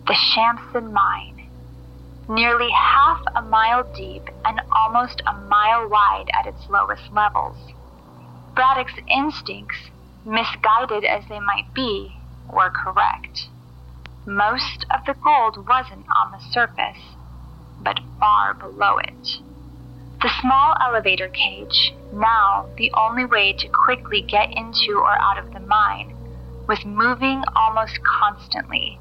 The 0.07 0.13
Shamson 0.13 0.93
mine, 0.93 1.49
nearly 2.29 2.69
half 2.69 3.21
a 3.35 3.41
mile 3.41 3.83
deep 3.95 4.29
and 4.45 4.61
almost 4.71 5.23
a 5.25 5.33
mile 5.33 5.89
wide 5.89 6.29
at 6.31 6.45
its 6.45 6.69
lowest 6.69 7.11
levels. 7.11 7.57
Braddock's 8.53 8.99
instincts, 9.09 9.89
misguided 10.23 11.05
as 11.05 11.23
they 11.27 11.39
might 11.39 11.73
be, 11.73 12.15
were 12.53 12.69
correct. 12.69 13.49
Most 14.27 14.85
of 14.93 15.05
the 15.07 15.15
gold 15.23 15.67
wasn't 15.67 16.05
on 16.15 16.31
the 16.31 16.51
surface, 16.51 17.01
but 17.81 17.99
far 18.19 18.53
below 18.53 18.99
it. 18.99 19.27
The 20.21 20.29
small 20.39 20.75
elevator 20.81 21.29
cage, 21.29 21.93
now 22.13 22.69
the 22.77 22.91
only 22.95 23.25
way 23.25 23.53
to 23.53 23.67
quickly 23.67 24.21
get 24.21 24.49
into 24.55 24.99
or 24.99 25.17
out 25.19 25.39
of 25.39 25.51
the 25.51 25.59
mine, 25.59 26.15
was 26.67 26.85
moving 26.85 27.43
almost 27.55 27.99
constantly, 28.03 28.99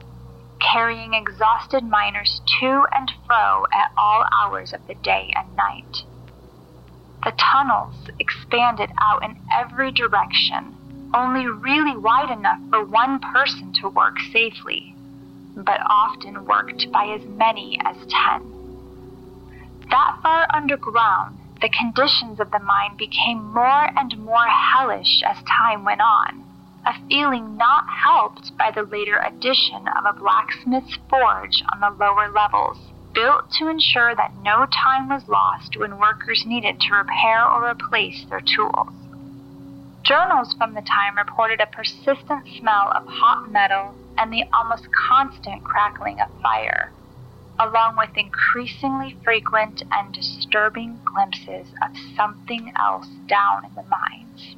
carrying 0.73 1.15
exhausted 1.15 1.85
miners 1.85 2.41
to 2.61 2.85
and 2.93 3.11
fro 3.27 3.65
at 3.73 3.91
all 3.97 4.25
hours 4.33 4.73
of 4.73 4.87
the 4.87 4.95
day 4.95 5.33
and 5.37 5.57
night. 5.57 6.05
The 7.25 7.33
tunnels 7.33 7.95
expanded 8.19 8.91
out 9.01 9.23
in 9.25 9.37
every 9.53 9.93
direction, 9.93 11.11
only 11.15 11.47
really 11.47 11.97
wide 11.97 12.31
enough 12.31 12.61
for 12.71 12.85
one 12.85 13.19
person 13.19 13.73
to 13.81 13.89
work 13.89 14.17
safely, 14.33 14.95
but 15.57 15.81
often 15.87 16.45
worked 16.45 16.91
by 16.93 17.07
as 17.07 17.25
many 17.25 17.79
as 17.85 17.97
ten. 18.09 18.51
That 19.91 20.19
far 20.23 20.47
underground, 20.55 21.39
the 21.61 21.69
conditions 21.69 22.41
of 22.41 22.51
the 22.51 22.59
mine 22.59 22.97
became 22.97 23.53
more 23.53 23.91
and 23.97 24.19
more 24.19 24.47
hellish 24.47 25.23
as 25.25 25.43
time 25.45 25.85
went 25.85 26.01
on, 26.01 26.44
a 26.87 27.09
feeling 27.09 27.57
not 27.57 27.85
helped 27.89 28.57
by 28.57 28.71
the 28.71 28.83
later 28.83 29.19
addition 29.19 29.87
of 29.89 30.05
a 30.05 30.19
blacksmith's 30.19 30.99
forge 31.09 31.63
on 31.73 31.81
the 31.81 32.05
lower 32.05 32.31
levels, 32.31 32.79
built 33.15 33.51
to 33.53 33.69
ensure 33.69 34.15
that 34.15 34.35
no 34.43 34.67
time 34.67 35.09
was 35.09 35.29
lost 35.29 35.77
when 35.77 35.99
workers 35.99 36.45
needed 36.47 36.81
to 36.81 36.95
repair 36.95 37.47
or 37.47 37.71
replace 37.71 38.25
their 38.29 38.41
tools. 38.41 38.93
Journals 40.03 40.55
from 40.59 40.75
the 40.75 40.83
time 40.83 41.17
reported 41.17 41.61
a 41.61 41.67
persistent 41.67 42.47
smell 42.59 42.93
of 42.95 43.07
hot 43.07 43.51
metal 43.51 43.95
and 44.19 44.33
the 44.33 44.45
almost 44.53 44.87
constant 45.09 45.65
crackling 45.65 46.21
of 46.21 46.29
fire 46.43 46.93
along 47.59 47.97
with 47.97 48.11
increasingly 48.17 49.17
frequent 49.23 49.83
and 49.93 50.13
disturbing 50.13 50.99
glimpses 51.05 51.73
of 51.83 51.91
something 52.17 52.73
else 52.79 53.07
down 53.29 53.65
in 53.65 53.75
the 53.75 53.85
mines. 53.85 54.57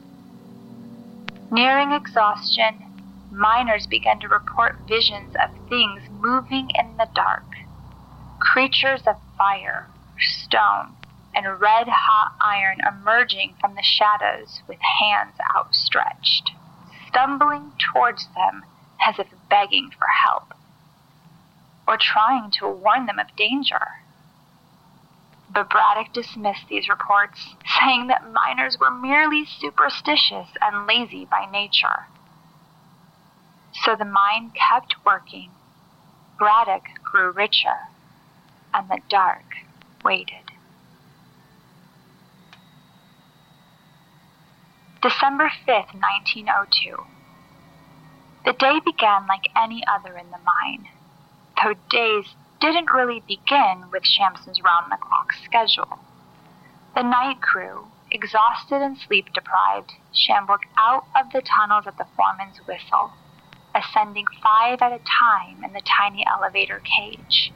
Nearing 1.50 1.92
exhaustion, 1.92 2.82
miners 3.30 3.86
began 3.86 4.18
to 4.20 4.28
report 4.28 4.80
visions 4.88 5.34
of 5.36 5.50
things 5.68 6.02
moving 6.10 6.70
in 6.74 6.96
the 6.96 7.08
dark 7.14 7.44
creatures 8.40 9.02
of 9.06 9.16
fire, 9.38 9.90
stone, 10.18 10.96
and 11.34 11.60
red 11.60 11.88
hot 11.88 12.32
iron 12.40 12.78
emerging 12.86 13.56
from 13.60 13.74
the 13.74 13.82
shadows 13.82 14.60
with 14.68 14.78
hands 15.00 15.34
outstretched, 15.56 16.52
stumbling 17.08 17.72
towards 17.92 18.28
them 18.34 18.64
as 19.06 19.18
if 19.18 19.28
begging 19.48 19.90
for 19.96 20.08
help 20.24 20.54
or 21.86 21.96
trying 21.96 22.50
to 22.50 22.66
warn 22.68 23.06
them 23.06 23.18
of 23.18 23.28
danger. 23.36 23.86
But 25.56 25.70
Braddock 25.70 26.12
dismissed 26.12 26.68
these 26.68 26.86
reports, 26.86 27.56
saying 27.80 28.08
that 28.08 28.30
miners 28.30 28.76
were 28.78 28.90
merely 28.90 29.46
superstitious 29.46 30.48
and 30.60 30.86
lazy 30.86 31.24
by 31.24 31.46
nature. 31.50 32.08
So 33.72 33.96
the 33.96 34.04
mine 34.04 34.50
kept 34.50 34.96
working. 35.06 35.52
Braddock 36.38 36.82
grew 37.02 37.32
richer, 37.32 37.88
and 38.74 38.90
the 38.90 39.00
dark 39.08 39.46
waited. 40.04 40.52
December 45.00 45.50
5th, 45.66 45.94
1902. 45.94 47.02
The 48.44 48.52
day 48.52 48.78
began 48.84 49.26
like 49.26 49.48
any 49.56 49.82
other 49.88 50.18
in 50.18 50.30
the 50.30 50.38
mine 50.44 50.88
though 51.62 51.74
days 51.88 52.34
didn't 52.60 52.90
really 52.90 53.22
begin 53.26 53.84
with 53.92 54.04
Shamson's 54.04 54.62
round 54.62 54.90
the 54.90 54.96
clock 54.96 55.32
schedule. 55.44 55.98
The 56.94 57.02
night 57.02 57.42
crew, 57.42 57.88
exhausted 58.10 58.80
and 58.82 58.96
sleep 58.96 59.32
deprived, 59.34 59.92
shambled 60.14 60.60
out 60.78 61.04
of 61.14 61.32
the 61.32 61.42
tunnels 61.42 61.84
at 61.86 61.98
the 61.98 62.06
foreman's 62.16 62.58
whistle, 62.66 63.12
ascending 63.74 64.24
five 64.42 64.80
at 64.80 64.92
a 64.92 65.00
time 65.04 65.62
in 65.64 65.72
the 65.72 65.82
tiny 65.84 66.24
elevator 66.26 66.80
cage. 66.80 67.52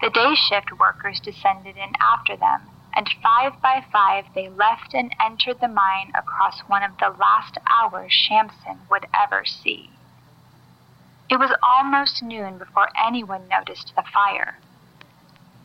The 0.00 0.10
day 0.10 0.34
shift 0.34 0.72
workers 0.78 1.20
descended 1.20 1.76
in 1.76 1.92
after 2.00 2.36
them, 2.36 2.70
and 2.94 3.08
five 3.22 3.52
by 3.62 3.84
five 3.92 4.24
they 4.34 4.48
left 4.48 4.94
and 4.94 5.14
entered 5.24 5.60
the 5.60 5.68
mine 5.68 6.12
across 6.16 6.60
one 6.66 6.82
of 6.82 6.98
the 6.98 7.14
last 7.18 7.58
hours 7.70 8.12
Shamson 8.12 8.80
would 8.90 9.06
ever 9.14 9.44
see. 9.44 9.97
It 11.30 11.38
was 11.38 11.54
almost 11.62 12.22
noon 12.22 12.56
before 12.56 12.88
anyone 12.96 13.48
noticed 13.48 13.92
the 13.94 14.02
fire. 14.14 14.56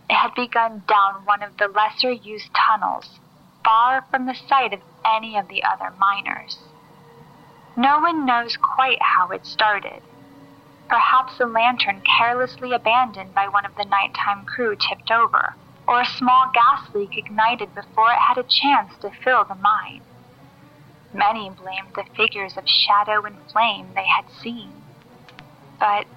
It 0.09 0.15
had 0.15 0.35
begun 0.35 0.83
down 0.89 1.23
one 1.23 1.41
of 1.41 1.55
the 1.55 1.69
lesser 1.69 2.11
used 2.11 2.53
tunnels, 2.53 3.21
far 3.63 4.03
from 4.11 4.25
the 4.25 4.35
sight 4.35 4.73
of 4.73 4.81
any 5.05 5.37
of 5.37 5.47
the 5.47 5.63
other 5.63 5.91
miners. 5.97 6.57
No 7.77 7.99
one 7.99 8.25
knows 8.25 8.57
quite 8.57 9.01
how 9.01 9.29
it 9.29 9.45
started. 9.45 10.01
Perhaps 10.89 11.39
a 11.39 11.45
lantern 11.45 12.03
carelessly 12.19 12.73
abandoned 12.73 13.33
by 13.33 13.47
one 13.47 13.65
of 13.65 13.73
the 13.77 13.85
nighttime 13.85 14.43
crew 14.45 14.75
tipped 14.75 15.11
over, 15.11 15.55
or 15.87 16.01
a 16.01 16.05
small 16.05 16.51
gas 16.53 16.93
leak 16.93 17.17
ignited 17.17 17.73
before 17.73 18.11
it 18.11 18.19
had 18.19 18.37
a 18.37 18.43
chance 18.43 18.91
to 18.99 19.09
fill 19.23 19.45
the 19.45 19.55
mine. 19.55 20.01
Many 21.13 21.49
blamed 21.49 21.95
the 21.95 22.03
figures 22.17 22.57
of 22.57 22.67
shadow 22.67 23.23
and 23.23 23.37
flame 23.49 23.93
they 23.95 24.05
had 24.05 24.25
seen 24.41 24.82
but 25.83 26.07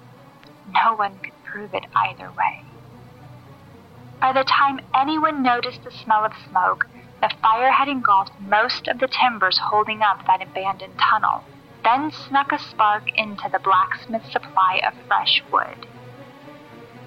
no 0.71 0.95
one 0.95 1.19
could 1.19 1.33
prove 1.43 1.73
it 1.73 1.83
either 2.07 2.31
way. 2.31 2.63
By 4.21 4.31
the 4.31 4.45
time 4.45 4.79
anyone 4.95 5.43
noticed 5.43 5.83
the 5.83 5.91
smell 5.91 6.23
of 6.23 6.31
smoke, 6.49 6.85
the 7.21 7.33
fire 7.41 7.71
had 7.71 7.89
engulfed 7.89 8.31
most 8.39 8.87
of 8.87 8.99
the 8.99 9.09
timbers 9.09 9.59
holding 9.69 10.01
up 10.01 10.25
that 10.25 10.41
abandoned 10.41 10.97
tunnel, 10.97 11.43
then 11.83 12.11
snuck 12.11 12.53
a 12.53 12.59
spark 12.59 13.03
into 13.17 13.49
the 13.51 13.59
blacksmith's 13.59 14.31
supply 14.31 14.79
of 14.87 14.93
fresh 15.07 15.43
wood. 15.51 15.83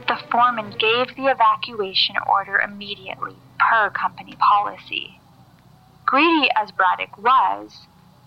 The 0.06 0.20
foreman 0.30 0.70
gave 0.78 1.16
the 1.16 1.32
evacuation 1.32 2.16
order 2.28 2.60
immediately, 2.60 3.36
per 3.70 3.88
company 3.88 4.36
policy. 4.36 5.18
Greedy 6.04 6.50
as 6.56 6.72
Braddock 6.72 7.16
was, 7.16 7.72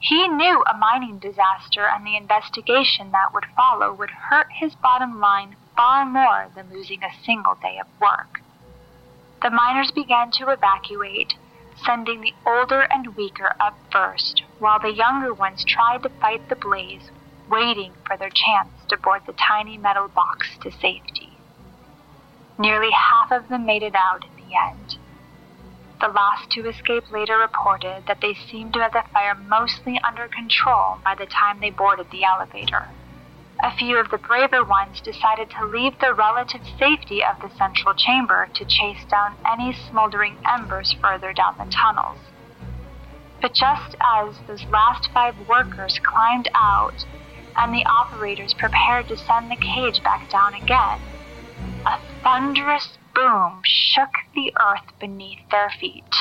He 0.04 0.28
knew 0.28 0.62
a 0.68 0.78
mining 0.78 1.20
disaster 1.20 1.88
and 1.88 2.06
the 2.06 2.18
investigation 2.18 3.12
that 3.12 3.34
would 3.34 3.46
follow 3.56 3.94
would 3.94 4.12
hurt 4.12 4.48
his 4.60 4.76
bottom 4.76 5.22
line 5.22 5.56
far 5.78 6.06
more 6.06 6.52
than 6.54 6.70
losing 6.70 7.02
a 7.02 7.24
single 7.24 7.56
day 7.62 7.80
of 7.80 7.88
work. 8.02 8.42
The 9.42 9.50
miners 9.50 9.92
began 9.92 10.30
to 10.32 10.50
evacuate, 10.50 11.34
sending 11.86 12.20
the 12.20 12.34
older 12.46 12.82
and 12.82 13.16
weaker 13.16 13.56
up 13.62 13.78
first, 13.94 14.44
while 14.60 14.78
the 14.78 14.92
younger 14.92 15.34
ones 15.34 15.64
tried 15.64 16.04
to 16.04 16.10
fight 16.20 16.50
the 16.50 16.58
blaze, 16.58 17.10
waiting 17.50 17.94
for 18.06 18.18
their 18.18 18.30
chance 18.30 18.72
to 18.90 18.98
board 18.98 19.22
the 19.26 19.34
tiny 19.34 19.78
metal 19.78 20.10
box 20.10 20.50
to 20.64 20.72
safety. 20.72 21.32
Nearly 22.60 22.92
half 22.92 23.32
of 23.32 23.48
them 23.48 23.66
made 23.66 23.84
it 23.84 23.96
out 23.96 24.26
in 24.26 24.36
the 24.36 24.54
end. 24.54 24.83
The 26.04 26.10
last 26.10 26.50
to 26.50 26.68
escape 26.68 27.10
later 27.14 27.38
reported 27.38 28.04
that 28.08 28.20
they 28.20 28.34
seemed 28.34 28.74
to 28.74 28.82
have 28.82 28.92
the 28.92 29.06
fire 29.14 29.36
mostly 29.36 30.02
under 30.06 30.28
control 30.28 30.98
by 31.02 31.16
the 31.16 31.26
time 31.26 31.62
they 31.62 31.70
boarded 31.70 32.12
the 32.12 32.26
elevator. 32.26 32.90
A 33.64 33.72
few 33.72 33.98
of 33.98 34.10
the 34.12 34.18
braver 34.18 34.66
ones 34.66 35.00
decided 35.00 35.50
to 35.52 35.66
leave 35.66 35.98
the 36.00 36.14
relative 36.14 36.60
safety 36.78 37.24
of 37.24 37.40
the 37.40 37.56
central 37.56 37.94
chamber 37.94 38.50
to 38.54 38.66
chase 38.66 39.06
down 39.06 39.38
any 39.50 39.72
smoldering 39.72 40.36
embers 40.46 40.92
further 40.92 41.32
down 41.32 41.56
the 41.58 41.72
tunnels. 41.72 42.20
But 43.42 43.54
just 43.54 43.96
as 44.04 44.42
those 44.46 44.66
last 44.66 45.10
five 45.14 45.48
workers 45.48 46.02
climbed 46.04 46.50
out 46.54 47.06
and 47.56 47.74
the 47.74 47.86
operators 47.86 48.54
prepared 48.54 49.08
to 49.08 49.16
send 49.16 49.50
the 49.50 49.56
cage 49.56 50.04
back 50.04 50.30
down 50.30 50.54
again, 50.54 51.00
a 51.86 51.98
thunderous 52.22 52.98
boom 53.14 53.62
shook 53.64 54.12
the 54.36 54.54
earth 54.60 55.00
beneath 55.00 55.40
their 55.52 55.72
feet, 55.80 56.14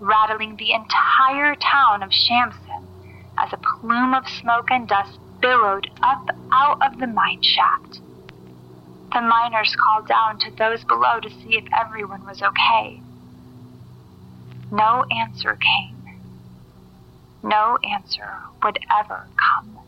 rattling 0.00 0.56
the 0.56 0.72
entire 0.72 1.54
town 1.54 2.02
of 2.02 2.12
Shamson 2.12 2.86
as 3.38 3.52
a 3.52 3.58
plume 3.58 4.14
of 4.14 4.28
smoke 4.28 4.68
and 4.70 4.88
dust 4.88 5.18
billowed 5.40 5.90
up 6.02 6.28
out 6.52 6.78
of 6.82 6.98
the 6.98 7.06
mine 7.06 7.42
shaft. 7.42 8.00
The 9.12 9.20
miners 9.20 9.74
called 9.76 10.08
down 10.08 10.38
to 10.40 10.50
those 10.50 10.84
below 10.84 11.20
to 11.20 11.30
see 11.30 11.56
if 11.56 11.64
everyone 11.72 12.24
was 12.26 12.42
okay. 12.42 13.00
No 14.70 15.04
answer 15.10 15.56
came. 15.56 15.96
No 17.42 17.78
answer 17.88 18.40
would 18.62 18.78
ever 18.98 19.26
come. 19.38 19.78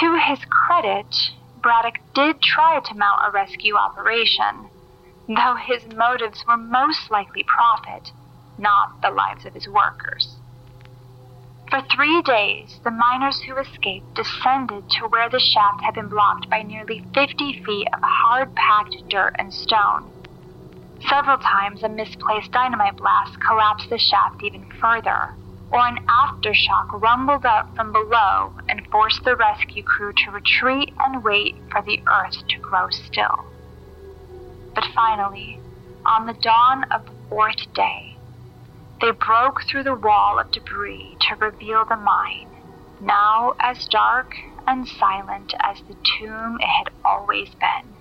To 0.00 0.18
his 0.18 0.40
credit, 0.50 1.30
Braddock 1.64 1.96
did 2.14 2.42
try 2.42 2.78
to 2.78 2.94
mount 2.94 3.22
a 3.26 3.30
rescue 3.30 3.74
operation, 3.74 4.68
though 5.26 5.56
his 5.56 5.86
motives 5.96 6.44
were 6.46 6.58
most 6.58 7.10
likely 7.10 7.42
profit, 7.42 8.12
not 8.58 9.00
the 9.00 9.08
lives 9.08 9.46
of 9.46 9.54
his 9.54 9.66
workers. 9.66 10.36
For 11.70 11.80
three 11.80 12.20
days, 12.20 12.78
the 12.84 12.90
miners 12.90 13.40
who 13.40 13.56
escaped 13.56 14.14
descended 14.14 14.90
to 14.90 15.08
where 15.08 15.30
the 15.30 15.40
shaft 15.40 15.80
had 15.80 15.94
been 15.94 16.10
blocked 16.10 16.50
by 16.50 16.60
nearly 16.60 17.02
50 17.14 17.62
feet 17.64 17.88
of 17.94 18.00
hard 18.02 18.54
packed 18.54 19.08
dirt 19.08 19.34
and 19.38 19.50
stone. 19.50 20.12
Several 21.08 21.38
times, 21.38 21.82
a 21.82 21.88
misplaced 21.88 22.52
dynamite 22.52 22.98
blast 22.98 23.38
collapsed 23.40 23.88
the 23.88 23.96
shaft 23.96 24.42
even 24.42 24.68
further, 24.82 25.32
or 25.70 25.80
an 25.86 25.98
aftershock 26.08 27.00
rumbled 27.00 27.44
up 27.44 27.74
from 27.76 27.92
below 27.92 28.52
and 28.68 28.86
forced 28.90 29.24
the 29.24 29.36
rescue 29.36 29.82
crew 29.82 30.12
to 30.12 30.30
retreat 30.30 30.92
and 31.04 31.24
wait 31.24 31.56
for 31.70 31.82
the 31.82 31.98
earth 32.08 32.36
to 32.48 32.60
grow 32.60 32.86
still. 32.90 33.46
But 34.74 34.84
finally, 34.94 35.60
on 36.06 36.26
the 36.26 36.34
dawn 36.34 36.84
of 36.92 37.06
the 37.06 37.12
fourth 37.28 37.72
day, 37.74 38.16
they 39.00 39.10
broke 39.10 39.62
through 39.64 39.82
the 39.84 39.94
wall 39.94 40.38
of 40.38 40.50
debris 40.52 41.16
to 41.28 41.36
reveal 41.36 41.84
the 41.88 41.96
mine, 41.96 42.50
now 43.00 43.54
as 43.60 43.86
dark 43.86 44.32
and 44.66 44.86
silent 44.86 45.52
as 45.60 45.78
the 45.88 45.96
tomb 46.18 46.58
it 46.60 46.68
had 46.68 46.90
always 47.04 47.48
been. 47.60 47.94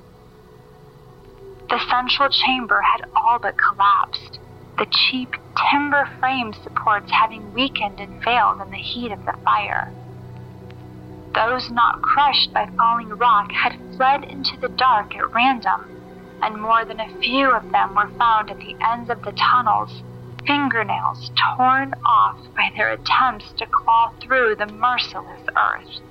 The 1.69 1.80
central 1.89 2.30
chamber 2.30 2.82
had 2.82 3.06
all 3.15 3.39
but 3.39 3.56
collapsed, 3.58 4.39
the 4.77 4.88
cheap 4.91 5.36
timber 5.71 6.09
frame 6.19 6.53
supports 6.63 7.12
having 7.12 7.53
weakened 7.53 7.99
and 7.99 8.23
failed 8.23 8.59
in 8.62 8.71
the 8.71 8.77
heat 8.77 9.12
of 9.12 9.23
the 9.25 9.38
fire. 9.43 9.91
Those 11.36 11.71
not 11.71 12.01
crushed 12.01 12.53
by 12.53 12.69
falling 12.77 13.09
rock 13.09 13.51
had 13.51 13.79
fled 13.95 14.23
into 14.23 14.57
the 14.57 14.69
dark 14.69 15.15
at 15.15 15.33
random, 15.33 16.39
and 16.41 16.62
more 16.62 16.86
than 16.86 16.99
a 16.99 17.19
few 17.19 17.51
of 17.51 17.71
them 17.71 17.95
were 17.95 18.09
found 18.17 18.51
at 18.51 18.57
the 18.57 18.75
ends 18.81 19.09
of 19.09 19.23
the 19.23 19.31
tunnels, 19.31 20.03
fingernails 20.45 21.31
torn 21.55 21.93
off 22.05 22.38
by 22.55 22.71
their 22.75 22.91
attempts 22.91 23.51
to 23.53 23.65
claw 23.65 24.12
through 24.21 24.55
the 24.55 24.67
merciless 24.67 25.41
earth. 25.55 26.01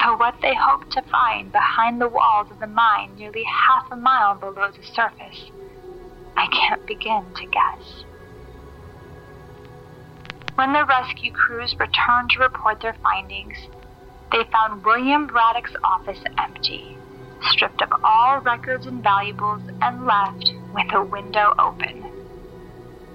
Though 0.00 0.16
what 0.16 0.36
they 0.42 0.54
hoped 0.54 0.92
to 0.92 1.02
find 1.02 1.50
behind 1.50 2.00
the 2.00 2.08
walls 2.08 2.50
of 2.50 2.60
the 2.60 2.66
mine 2.66 3.16
nearly 3.16 3.44
half 3.44 3.90
a 3.90 3.96
mile 3.96 4.34
below 4.34 4.70
the 4.70 4.82
surface, 4.82 5.50
I 6.36 6.46
can't 6.48 6.86
begin 6.86 7.32
to 7.36 7.46
guess. 7.46 8.04
When 10.56 10.72
the 10.72 10.84
rescue 10.84 11.32
crews 11.32 11.74
returned 11.78 12.30
to 12.30 12.40
report 12.40 12.80
their 12.80 12.96
findings, 13.02 13.56
they 14.30 14.44
found 14.52 14.84
William 14.84 15.26
Braddock's 15.26 15.74
office 15.84 16.22
empty, 16.38 16.98
stripped 17.42 17.82
of 17.82 17.90
all 18.04 18.40
records 18.40 18.86
and 18.86 19.02
valuables, 19.02 19.62
and 19.80 20.06
left 20.06 20.52
with 20.72 20.92
a 20.92 21.02
window 21.04 21.54
open. 21.58 22.02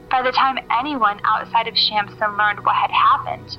By 0.10 0.22
the 0.22 0.32
time 0.32 0.58
anyone 0.80 1.20
outside 1.24 1.68
of 1.68 1.78
Shamson 1.78 2.38
learned 2.38 2.60
what 2.64 2.76
had 2.76 2.92
happened, 2.92 3.50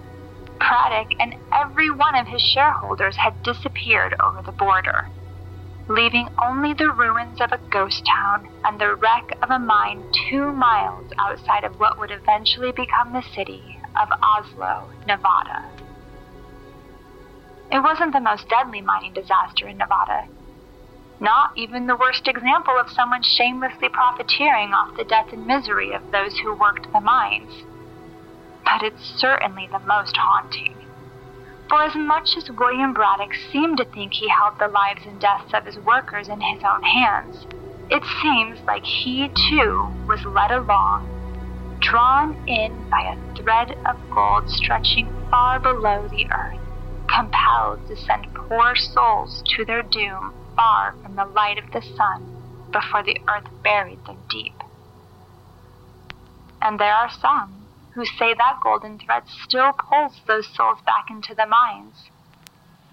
Braddock 0.58 1.08
and 1.18 1.34
every 1.52 1.90
one 1.90 2.14
of 2.14 2.26
his 2.26 2.42
shareholders 2.42 3.16
had 3.16 3.42
disappeared 3.42 4.14
over 4.22 4.42
the 4.44 4.52
border, 4.52 5.08
leaving 5.90 6.28
only 6.40 6.72
the 6.72 6.88
ruins 6.88 7.40
of 7.40 7.50
a 7.50 7.58
ghost 7.68 8.06
town 8.06 8.48
and 8.64 8.80
the 8.80 8.94
wreck 8.94 9.36
of 9.42 9.50
a 9.50 9.58
mine 9.58 10.04
two 10.30 10.52
miles 10.52 11.10
outside 11.18 11.64
of 11.64 11.80
what 11.80 11.98
would 11.98 12.12
eventually 12.12 12.70
become 12.70 13.12
the 13.12 13.24
city 13.34 13.76
of 14.00 14.08
Oslow, 14.22 14.88
Nevada. 15.08 15.68
It 17.72 17.82
wasn't 17.82 18.12
the 18.12 18.20
most 18.20 18.48
deadly 18.48 18.80
mining 18.80 19.14
disaster 19.14 19.66
in 19.66 19.78
Nevada. 19.78 20.28
Not 21.18 21.50
even 21.56 21.88
the 21.88 21.96
worst 21.96 22.28
example 22.28 22.78
of 22.78 22.88
someone 22.88 23.24
shamelessly 23.24 23.88
profiteering 23.88 24.72
off 24.72 24.96
the 24.96 25.04
death 25.04 25.32
and 25.32 25.44
misery 25.44 25.92
of 25.92 26.12
those 26.12 26.38
who 26.38 26.54
worked 26.54 26.86
the 26.92 27.00
mines. 27.00 27.52
But 28.64 28.84
it's 28.84 29.04
certainly 29.18 29.68
the 29.72 29.80
most 29.80 30.16
haunting. 30.16 30.79
For 31.70 31.84
as 31.84 31.94
much 31.94 32.36
as 32.36 32.50
William 32.50 32.92
Braddock 32.92 33.32
seemed 33.52 33.78
to 33.78 33.84
think 33.84 34.12
he 34.12 34.28
held 34.28 34.58
the 34.58 34.66
lives 34.66 35.06
and 35.06 35.20
deaths 35.20 35.54
of 35.54 35.64
his 35.64 35.78
workers 35.78 36.28
in 36.28 36.40
his 36.40 36.64
own 36.64 36.82
hands, 36.82 37.46
it 37.88 38.02
seems 38.20 38.58
like 38.66 38.82
he 38.84 39.28
too 39.48 39.88
was 40.08 40.24
led 40.24 40.50
along, 40.50 41.78
drawn 41.80 42.34
in 42.48 42.90
by 42.90 43.14
a 43.14 43.36
thread 43.36 43.78
of 43.86 43.96
gold 44.10 44.50
stretching 44.50 45.06
far 45.30 45.60
below 45.60 46.08
the 46.08 46.26
earth, 46.32 46.58
compelled 47.06 47.86
to 47.86 47.94
send 47.96 48.26
poor 48.34 48.74
souls 48.74 49.40
to 49.54 49.64
their 49.64 49.82
doom 49.82 50.34
far 50.56 50.96
from 51.04 51.14
the 51.14 51.24
light 51.24 51.58
of 51.62 51.70
the 51.70 51.82
sun 51.96 52.26
before 52.72 53.04
the 53.04 53.20
earth 53.28 53.46
buried 53.62 54.04
them 54.06 54.18
deep. 54.28 54.60
And 56.60 56.80
there 56.80 56.94
are 56.94 57.10
some 57.10 57.59
who 57.94 58.04
say 58.04 58.34
that 58.34 58.60
golden 58.62 58.98
thread 58.98 59.24
still 59.44 59.72
pulls 59.72 60.20
those 60.26 60.46
souls 60.54 60.78
back 60.86 61.06
into 61.10 61.34
the 61.34 61.46
mines. 61.46 61.96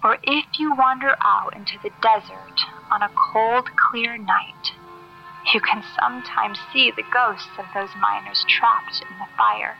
Or 0.02 0.18
if 0.22 0.46
you 0.58 0.74
wander 0.74 1.16
out 1.24 1.54
into 1.56 1.78
the 1.82 1.90
desert 2.02 2.58
on 2.90 3.02
a 3.02 3.10
cold, 3.32 3.68
clear 3.90 4.16
night, 4.16 4.72
you 5.52 5.60
can 5.60 5.82
sometimes 5.98 6.58
see 6.72 6.90
the 6.90 7.02
ghosts 7.12 7.58
of 7.58 7.66
those 7.74 7.94
miners 7.96 8.44
trapped 8.48 9.02
in 9.10 9.18
the 9.18 9.26
fire, 9.36 9.76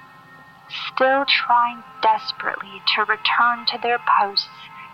still 0.93 1.25
trying 1.27 1.83
desperately 2.03 2.83
to 2.95 3.03
return 3.03 3.67
to 3.67 3.79
their 3.83 4.01
posts 4.21 4.49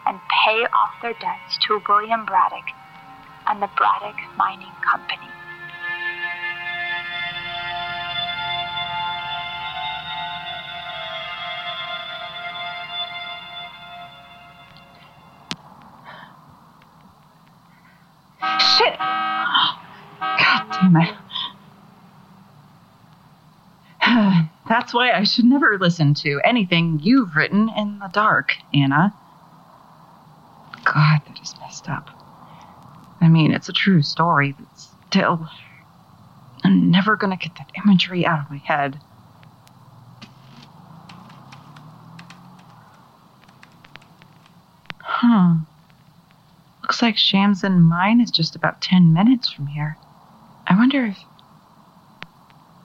and 0.06 0.20
pay 0.44 0.66
off 0.72 1.00
their 1.00 1.14
debts 1.14 1.58
to 1.66 1.80
William 1.88 2.24
Braddock 2.24 2.68
and 3.46 3.62
the 3.62 3.70
Braddock 3.76 4.16
Mining 4.36 4.74
Company. 4.92 5.33
That's 24.68 24.92
why 24.92 25.12
I 25.12 25.24
should 25.24 25.44
never 25.44 25.78
listen 25.78 26.14
to 26.14 26.40
anything 26.44 26.98
you've 27.02 27.36
written 27.36 27.70
in 27.76 27.98
the 27.98 28.08
dark, 28.08 28.56
Anna. 28.72 29.14
God, 30.84 31.20
that 31.26 31.40
is 31.42 31.54
messed 31.60 31.88
up. 31.88 32.10
I 33.20 33.28
mean, 33.28 33.52
it's 33.52 33.68
a 33.68 33.72
true 33.72 34.02
story, 34.02 34.52
but 34.52 34.66
still, 34.74 35.48
I'm 36.62 36.90
never 36.90 37.16
gonna 37.16 37.36
get 37.36 37.54
that 37.56 37.72
imagery 37.84 38.26
out 38.26 38.40
of 38.40 38.50
my 38.50 38.58
head. 38.58 39.00
Huh. 45.00 45.54
Looks 46.82 47.00
like 47.00 47.16
Shams 47.16 47.64
and 47.64 47.86
mine 47.86 48.20
is 48.20 48.30
just 48.30 48.56
about 48.56 48.82
10 48.82 49.12
minutes 49.12 49.50
from 49.50 49.68
here. 49.68 49.96
I 50.74 50.76
wonder 50.76 51.06
if. 51.06 51.18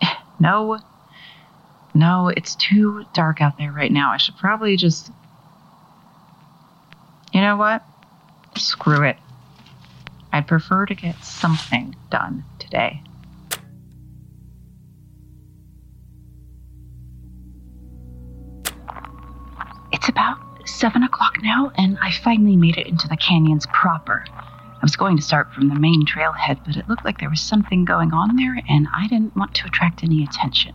No. 0.39 0.77
No, 1.95 2.27
it's 2.29 2.55
too 2.55 3.03
dark 3.13 3.41
out 3.41 3.57
there 3.57 3.71
right 3.71 3.91
now. 3.91 4.11
I 4.11 4.17
should 4.17 4.37
probably 4.37 4.77
just. 4.77 5.11
You 7.33 7.41
know 7.41 7.57
what? 7.57 7.83
Screw 8.55 9.03
it. 9.03 9.17
I'd 10.31 10.47
prefer 10.47 10.85
to 10.85 10.93
get 10.93 11.21
something 11.23 11.95
done 12.11 12.43
today. 12.59 13.01
It's 19.91 20.07
about 20.07 20.37
seven 20.65 21.01
o'clock 21.01 21.41
now, 21.41 21.71
and 21.75 21.97
I 21.99 22.11
finally 22.11 22.55
made 22.55 22.77
it 22.77 22.85
into 22.85 23.07
the 23.07 23.17
canyons 23.17 23.65
proper. 23.73 24.23
I 24.79 24.85
was 24.85 24.95
going 24.95 25.17
to 25.17 25.23
start 25.23 25.51
from 25.53 25.67
the 25.67 25.75
main 25.75 26.05
trailhead, 26.05 26.63
but 26.65 26.77
it 26.77 26.87
looked 26.87 27.03
like 27.03 27.19
there 27.19 27.29
was 27.29 27.41
something 27.41 27.83
going 27.83 28.13
on 28.13 28.37
there, 28.37 28.61
and 28.69 28.87
I 28.95 29.07
didn't 29.07 29.35
want 29.35 29.53
to 29.55 29.67
attract 29.67 30.05
any 30.05 30.23
attention. 30.23 30.73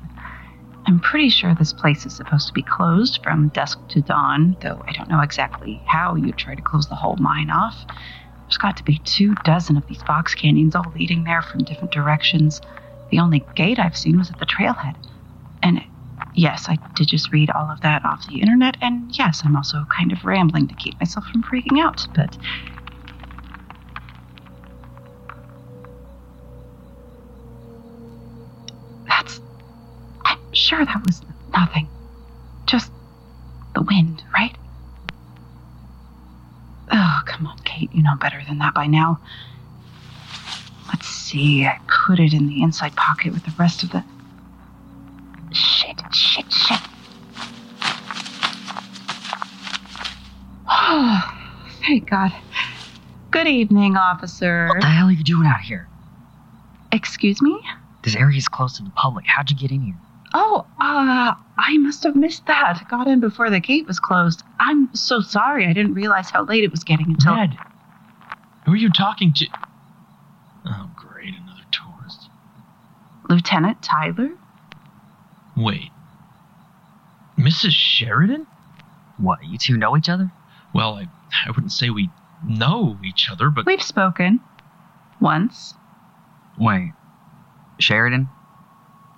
I'm 0.86 1.00
pretty 1.00 1.30
sure 1.30 1.54
this 1.54 1.72
place 1.72 2.04
is 2.04 2.14
supposed 2.14 2.46
to 2.48 2.52
be 2.52 2.62
closed 2.62 3.20
from 3.22 3.48
dusk 3.48 3.78
to 3.88 4.02
dawn, 4.02 4.58
though 4.60 4.82
I 4.86 4.92
don't 4.92 5.08
know 5.08 5.20
exactly 5.20 5.80
how 5.86 6.16
you 6.16 6.32
try 6.32 6.54
to 6.54 6.60
close 6.60 6.86
the 6.86 6.94
whole 6.94 7.16
mine 7.16 7.48
off. 7.48 7.86
There's 8.42 8.58
got 8.58 8.76
to 8.76 8.84
be 8.84 8.98
two 8.98 9.34
dozen 9.36 9.78
of 9.78 9.86
these 9.86 10.02
box 10.02 10.34
canyons 10.34 10.74
all 10.74 10.92
leading 10.94 11.24
there 11.24 11.40
from 11.40 11.64
different 11.64 11.90
directions. 11.90 12.60
The 13.10 13.20
only 13.20 13.42
gate 13.54 13.78
I've 13.78 13.96
seen 13.96 14.18
was 14.18 14.30
at 14.30 14.38
the 14.38 14.44
trailhead. 14.44 14.96
And 15.62 15.82
yes, 16.34 16.66
I 16.68 16.76
did 16.94 17.08
just 17.08 17.32
read 17.32 17.48
all 17.48 17.70
of 17.70 17.80
that 17.80 18.04
off 18.04 18.28
the 18.28 18.42
internet, 18.42 18.76
and 18.82 19.16
yes, 19.16 19.40
I'm 19.46 19.56
also 19.56 19.86
kind 19.88 20.12
of 20.12 20.26
rambling 20.26 20.68
to 20.68 20.74
keep 20.74 21.00
myself 21.00 21.24
from 21.28 21.42
freaking 21.42 21.80
out, 21.82 22.06
but. 22.14 22.36
Sure 30.74 30.84
that 30.86 31.06
was 31.06 31.22
nothing. 31.52 31.88
Just 32.66 32.90
the 33.74 33.82
wind, 33.82 34.22
right? 34.32 34.56
Oh, 36.92 37.22
come 37.26 37.46
on, 37.46 37.58
Kate. 37.60 37.90
You 37.92 38.02
know 38.02 38.16
better 38.16 38.40
than 38.46 38.58
that 38.58 38.74
by 38.74 38.86
now. 38.86 39.20
Let's 40.88 41.06
see. 41.06 41.64
I 41.64 41.78
put 42.06 42.20
it 42.20 42.32
in 42.32 42.46
the 42.46 42.62
inside 42.62 42.94
pocket 42.96 43.32
with 43.32 43.44
the 43.44 43.52
rest 43.58 43.82
of 43.82 43.90
the. 43.90 44.04
Shit, 45.52 46.00
shit, 46.12 46.52
shit. 46.52 46.80
Oh, 50.68 51.22
thank 51.86 52.10
God. 52.10 52.32
Good 53.30 53.46
evening, 53.46 53.96
officer. 53.96 54.68
What 54.68 54.80
the 54.80 54.86
hell 54.86 55.08
are 55.08 55.12
you 55.12 55.24
doing 55.24 55.46
out 55.46 55.60
here? 55.60 55.88
Excuse 56.92 57.40
me? 57.42 57.60
This 58.02 58.14
area 58.14 58.38
is 58.38 58.48
closed 58.48 58.76
to 58.76 58.82
the 58.82 58.90
public. 58.90 59.26
How'd 59.26 59.50
you 59.50 59.56
get 59.56 59.70
in 59.70 59.80
here? 59.80 59.96
Oh, 60.36 60.66
uh, 60.80 61.34
I 61.56 61.78
must 61.78 62.02
have 62.02 62.16
missed 62.16 62.46
that. 62.46 62.84
Got 62.90 63.06
in 63.06 63.20
before 63.20 63.50
the 63.50 63.60
gate 63.60 63.86
was 63.86 64.00
closed. 64.00 64.42
I'm 64.58 64.92
so 64.94 65.20
sorry. 65.20 65.66
I 65.66 65.72
didn't 65.72 65.94
realize 65.94 66.28
how 66.30 66.44
late 66.44 66.64
it 66.64 66.72
was 66.72 66.82
getting 66.82 67.06
until. 67.06 67.36
Ned, 67.36 67.58
who 68.66 68.72
are 68.72 68.76
you 68.76 68.90
talking 68.90 69.32
to? 69.34 69.46
Oh, 70.66 70.90
great, 70.96 71.34
another 71.34 71.62
tourist. 71.70 72.28
Lieutenant 73.30 73.80
Tyler? 73.80 74.30
Wait. 75.56 75.92
Mrs. 77.38 77.70
Sheridan? 77.70 78.46
What, 79.18 79.44
you 79.44 79.56
two 79.56 79.76
know 79.76 79.96
each 79.96 80.08
other? 80.08 80.32
Well, 80.72 80.94
I, 80.96 81.06
I 81.46 81.50
wouldn't 81.50 81.72
say 81.72 81.90
we 81.90 82.10
know 82.44 82.98
each 83.04 83.28
other, 83.30 83.50
but. 83.50 83.66
We've 83.66 83.82
spoken. 83.82 84.40
Once. 85.20 85.74
Wait. 86.58 86.92
Sheridan? 87.78 88.28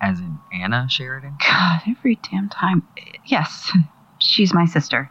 As 0.00 0.20
in 0.20 0.38
Anna 0.52 0.86
Sheridan? 0.88 1.36
God, 1.40 1.80
every 1.88 2.18
damn 2.30 2.48
time. 2.48 2.86
Yes, 3.24 3.72
she's 4.18 4.52
my 4.52 4.66
sister. 4.66 5.10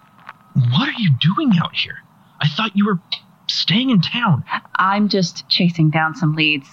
What 0.54 0.88
are 0.90 1.00
you 1.00 1.12
doing 1.20 1.54
out 1.62 1.76
here? 1.76 2.04
I 2.40 2.48
thought 2.48 2.76
you 2.76 2.86
were 2.86 3.00
staying 3.48 3.90
in 3.90 4.02
town. 4.02 4.44
I'm 4.76 5.10
just 5.10 5.48
chasing 5.50 5.90
down 5.90 6.16
some 6.16 6.36
leads. 6.36 6.68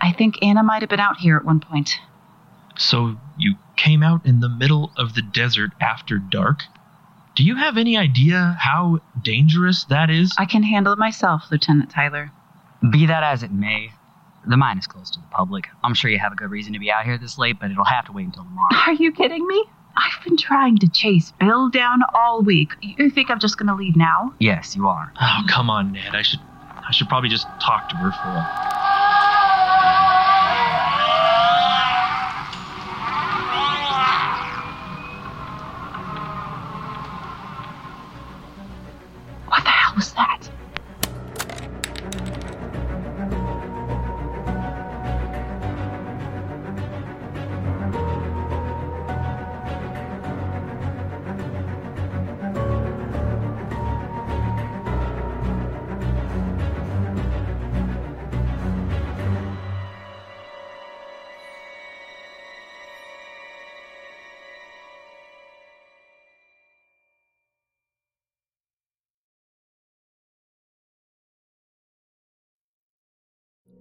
I 0.00 0.12
think 0.12 0.42
Anna 0.42 0.62
might 0.62 0.82
have 0.82 0.90
been 0.90 1.00
out 1.00 1.18
here 1.18 1.36
at 1.36 1.44
one 1.44 1.60
point. 1.60 1.98
So 2.76 3.16
you 3.38 3.54
came 3.76 4.02
out 4.02 4.26
in 4.26 4.40
the 4.40 4.48
middle 4.48 4.92
of 4.96 5.14
the 5.14 5.22
desert 5.22 5.70
after 5.80 6.18
dark? 6.18 6.62
Do 7.34 7.42
you 7.42 7.56
have 7.56 7.76
any 7.76 7.96
idea 7.96 8.56
how 8.60 9.00
dangerous 9.22 9.84
that 9.84 10.10
is? 10.10 10.32
I 10.38 10.44
can 10.44 10.62
handle 10.62 10.92
it 10.92 10.98
myself, 10.98 11.44
Lieutenant 11.50 11.90
Tyler. 11.90 12.30
Be 12.90 13.06
that 13.06 13.22
as 13.22 13.42
it 13.42 13.50
may, 13.50 13.92
the 14.46 14.56
mine 14.56 14.78
is 14.78 14.86
closed 14.86 15.14
to 15.14 15.20
the 15.20 15.26
public. 15.28 15.68
I'm 15.82 15.94
sure 15.94 16.10
you 16.10 16.18
have 16.18 16.32
a 16.32 16.36
good 16.36 16.50
reason 16.50 16.72
to 16.74 16.78
be 16.78 16.90
out 16.90 17.04
here 17.04 17.18
this 17.18 17.38
late, 17.38 17.56
but 17.60 17.70
it'll 17.70 17.84
have 17.84 18.06
to 18.06 18.12
wait 18.12 18.26
until 18.26 18.44
tomorrow. 18.44 18.68
Are 18.86 18.94
you 18.94 19.12
kidding 19.12 19.46
me? 19.46 19.64
I've 19.96 20.24
been 20.24 20.36
trying 20.36 20.78
to 20.78 20.88
chase 20.88 21.32
Bill 21.38 21.70
down 21.70 22.00
all 22.14 22.42
week. 22.42 22.72
You 22.82 23.10
think 23.10 23.30
I'm 23.30 23.38
just 23.38 23.58
gonna 23.58 23.76
leave 23.76 23.96
now? 23.96 24.34
Yes, 24.40 24.74
you 24.74 24.88
are. 24.88 25.12
Oh, 25.20 25.42
come 25.48 25.70
on, 25.70 25.92
Ned. 25.92 26.14
I 26.14 26.22
should 26.22 26.40
I 26.86 26.90
should 26.92 27.08
probably 27.08 27.28
just 27.30 27.46
talk 27.60 27.88
to 27.90 27.96
her 27.96 28.10
for 28.10 28.28
a 28.28 28.73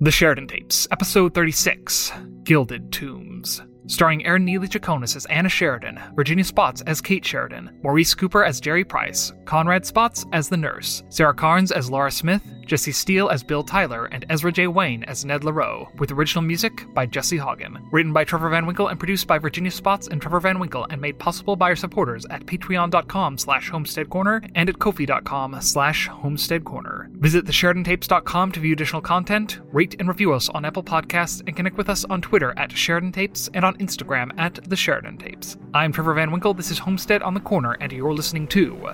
The 0.03 0.11
Sheridan 0.11 0.49
Tapes, 0.49 0.85
Episode 0.91 1.33
36 1.33 2.11
Gilded 2.43 2.91
Tombs. 2.91 3.61
Starring 3.87 4.21
Airen 4.23 4.43
Neeley 4.43 4.67
Chaconas 4.67 5.15
as 5.15 5.25
Anna 5.27 5.47
Sheridan, 5.47 5.97
Virginia 6.13 6.43
Spotts 6.43 6.81
as 6.81 6.99
Kate 6.99 7.23
Sheridan, 7.23 7.79
Maurice 7.81 8.13
Cooper 8.13 8.43
as 8.43 8.59
Jerry 8.59 8.83
Price, 8.83 9.31
Conrad 9.45 9.85
Spotts 9.85 10.25
as 10.33 10.49
the 10.49 10.57
nurse, 10.57 11.03
Sarah 11.07 11.33
Karnes 11.33 11.71
as 11.71 11.89
Lara 11.89 12.11
Smith, 12.11 12.43
Jesse 12.65 12.91
Steele 12.91 13.29
as 13.29 13.43
Bill 13.43 13.63
Tyler, 13.63 14.05
and 14.05 14.25
Ezra 14.29 14.51
J. 14.51 14.67
Wayne 14.67 15.03
as 15.03 15.25
Ned 15.25 15.43
Leroux, 15.43 15.87
with 15.97 16.11
original 16.11 16.41
music 16.41 16.85
by 16.93 17.05
Jesse 17.05 17.37
Haugen. 17.37 17.77
Written 17.91 18.13
by 18.13 18.23
Trevor 18.23 18.49
Van 18.49 18.65
Winkle 18.65 18.87
and 18.87 18.99
produced 18.99 19.27
by 19.27 19.37
Virginia 19.37 19.71
Spotts 19.71 20.07
and 20.07 20.21
Trevor 20.21 20.39
Van 20.39 20.59
Winkle 20.59 20.87
and 20.89 21.01
made 21.01 21.19
possible 21.19 21.55
by 21.55 21.69
our 21.69 21.75
supporters 21.75 22.25
at 22.27 22.45
patreon.com 22.45 23.37
slash 23.37 23.69
homestead 23.69 24.09
corner 24.09 24.41
and 24.55 24.69
at 24.69 24.75
kofi.com 24.75 25.61
slash 25.61 26.07
homestead 26.07 26.63
corner. 26.63 27.09
Visit 27.13 27.45
thesheridantapes.com 27.45 28.51
to 28.51 28.59
view 28.59 28.73
additional 28.73 29.01
content, 29.01 29.59
rate 29.71 29.95
and 29.99 30.07
review 30.07 30.33
us 30.33 30.49
on 30.49 30.65
Apple 30.65 30.83
Podcasts, 30.83 31.41
and 31.45 31.55
connect 31.55 31.77
with 31.77 31.89
us 31.89 32.05
on 32.05 32.21
Twitter 32.21 32.53
at 32.57 32.71
Sheridan 32.71 33.11
Tapes 33.11 33.49
and 33.53 33.65
on 33.65 33.77
Instagram 33.77 34.31
at 34.37 34.59
The 34.69 34.75
Sheridan 34.75 35.17
Tapes. 35.17 35.57
I'm 35.73 35.91
Trevor 35.91 36.13
Van 36.13 36.31
Winkle, 36.31 36.53
this 36.53 36.71
is 36.71 36.79
Homestead 36.79 37.21
on 37.21 37.33
the 37.33 37.39
Corner, 37.39 37.73
and 37.79 37.91
you're 37.91 38.13
listening 38.13 38.47
to 38.49 38.89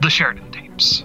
The 0.00 0.10
Sheridan 0.10 0.50
Tapes. 0.52 1.04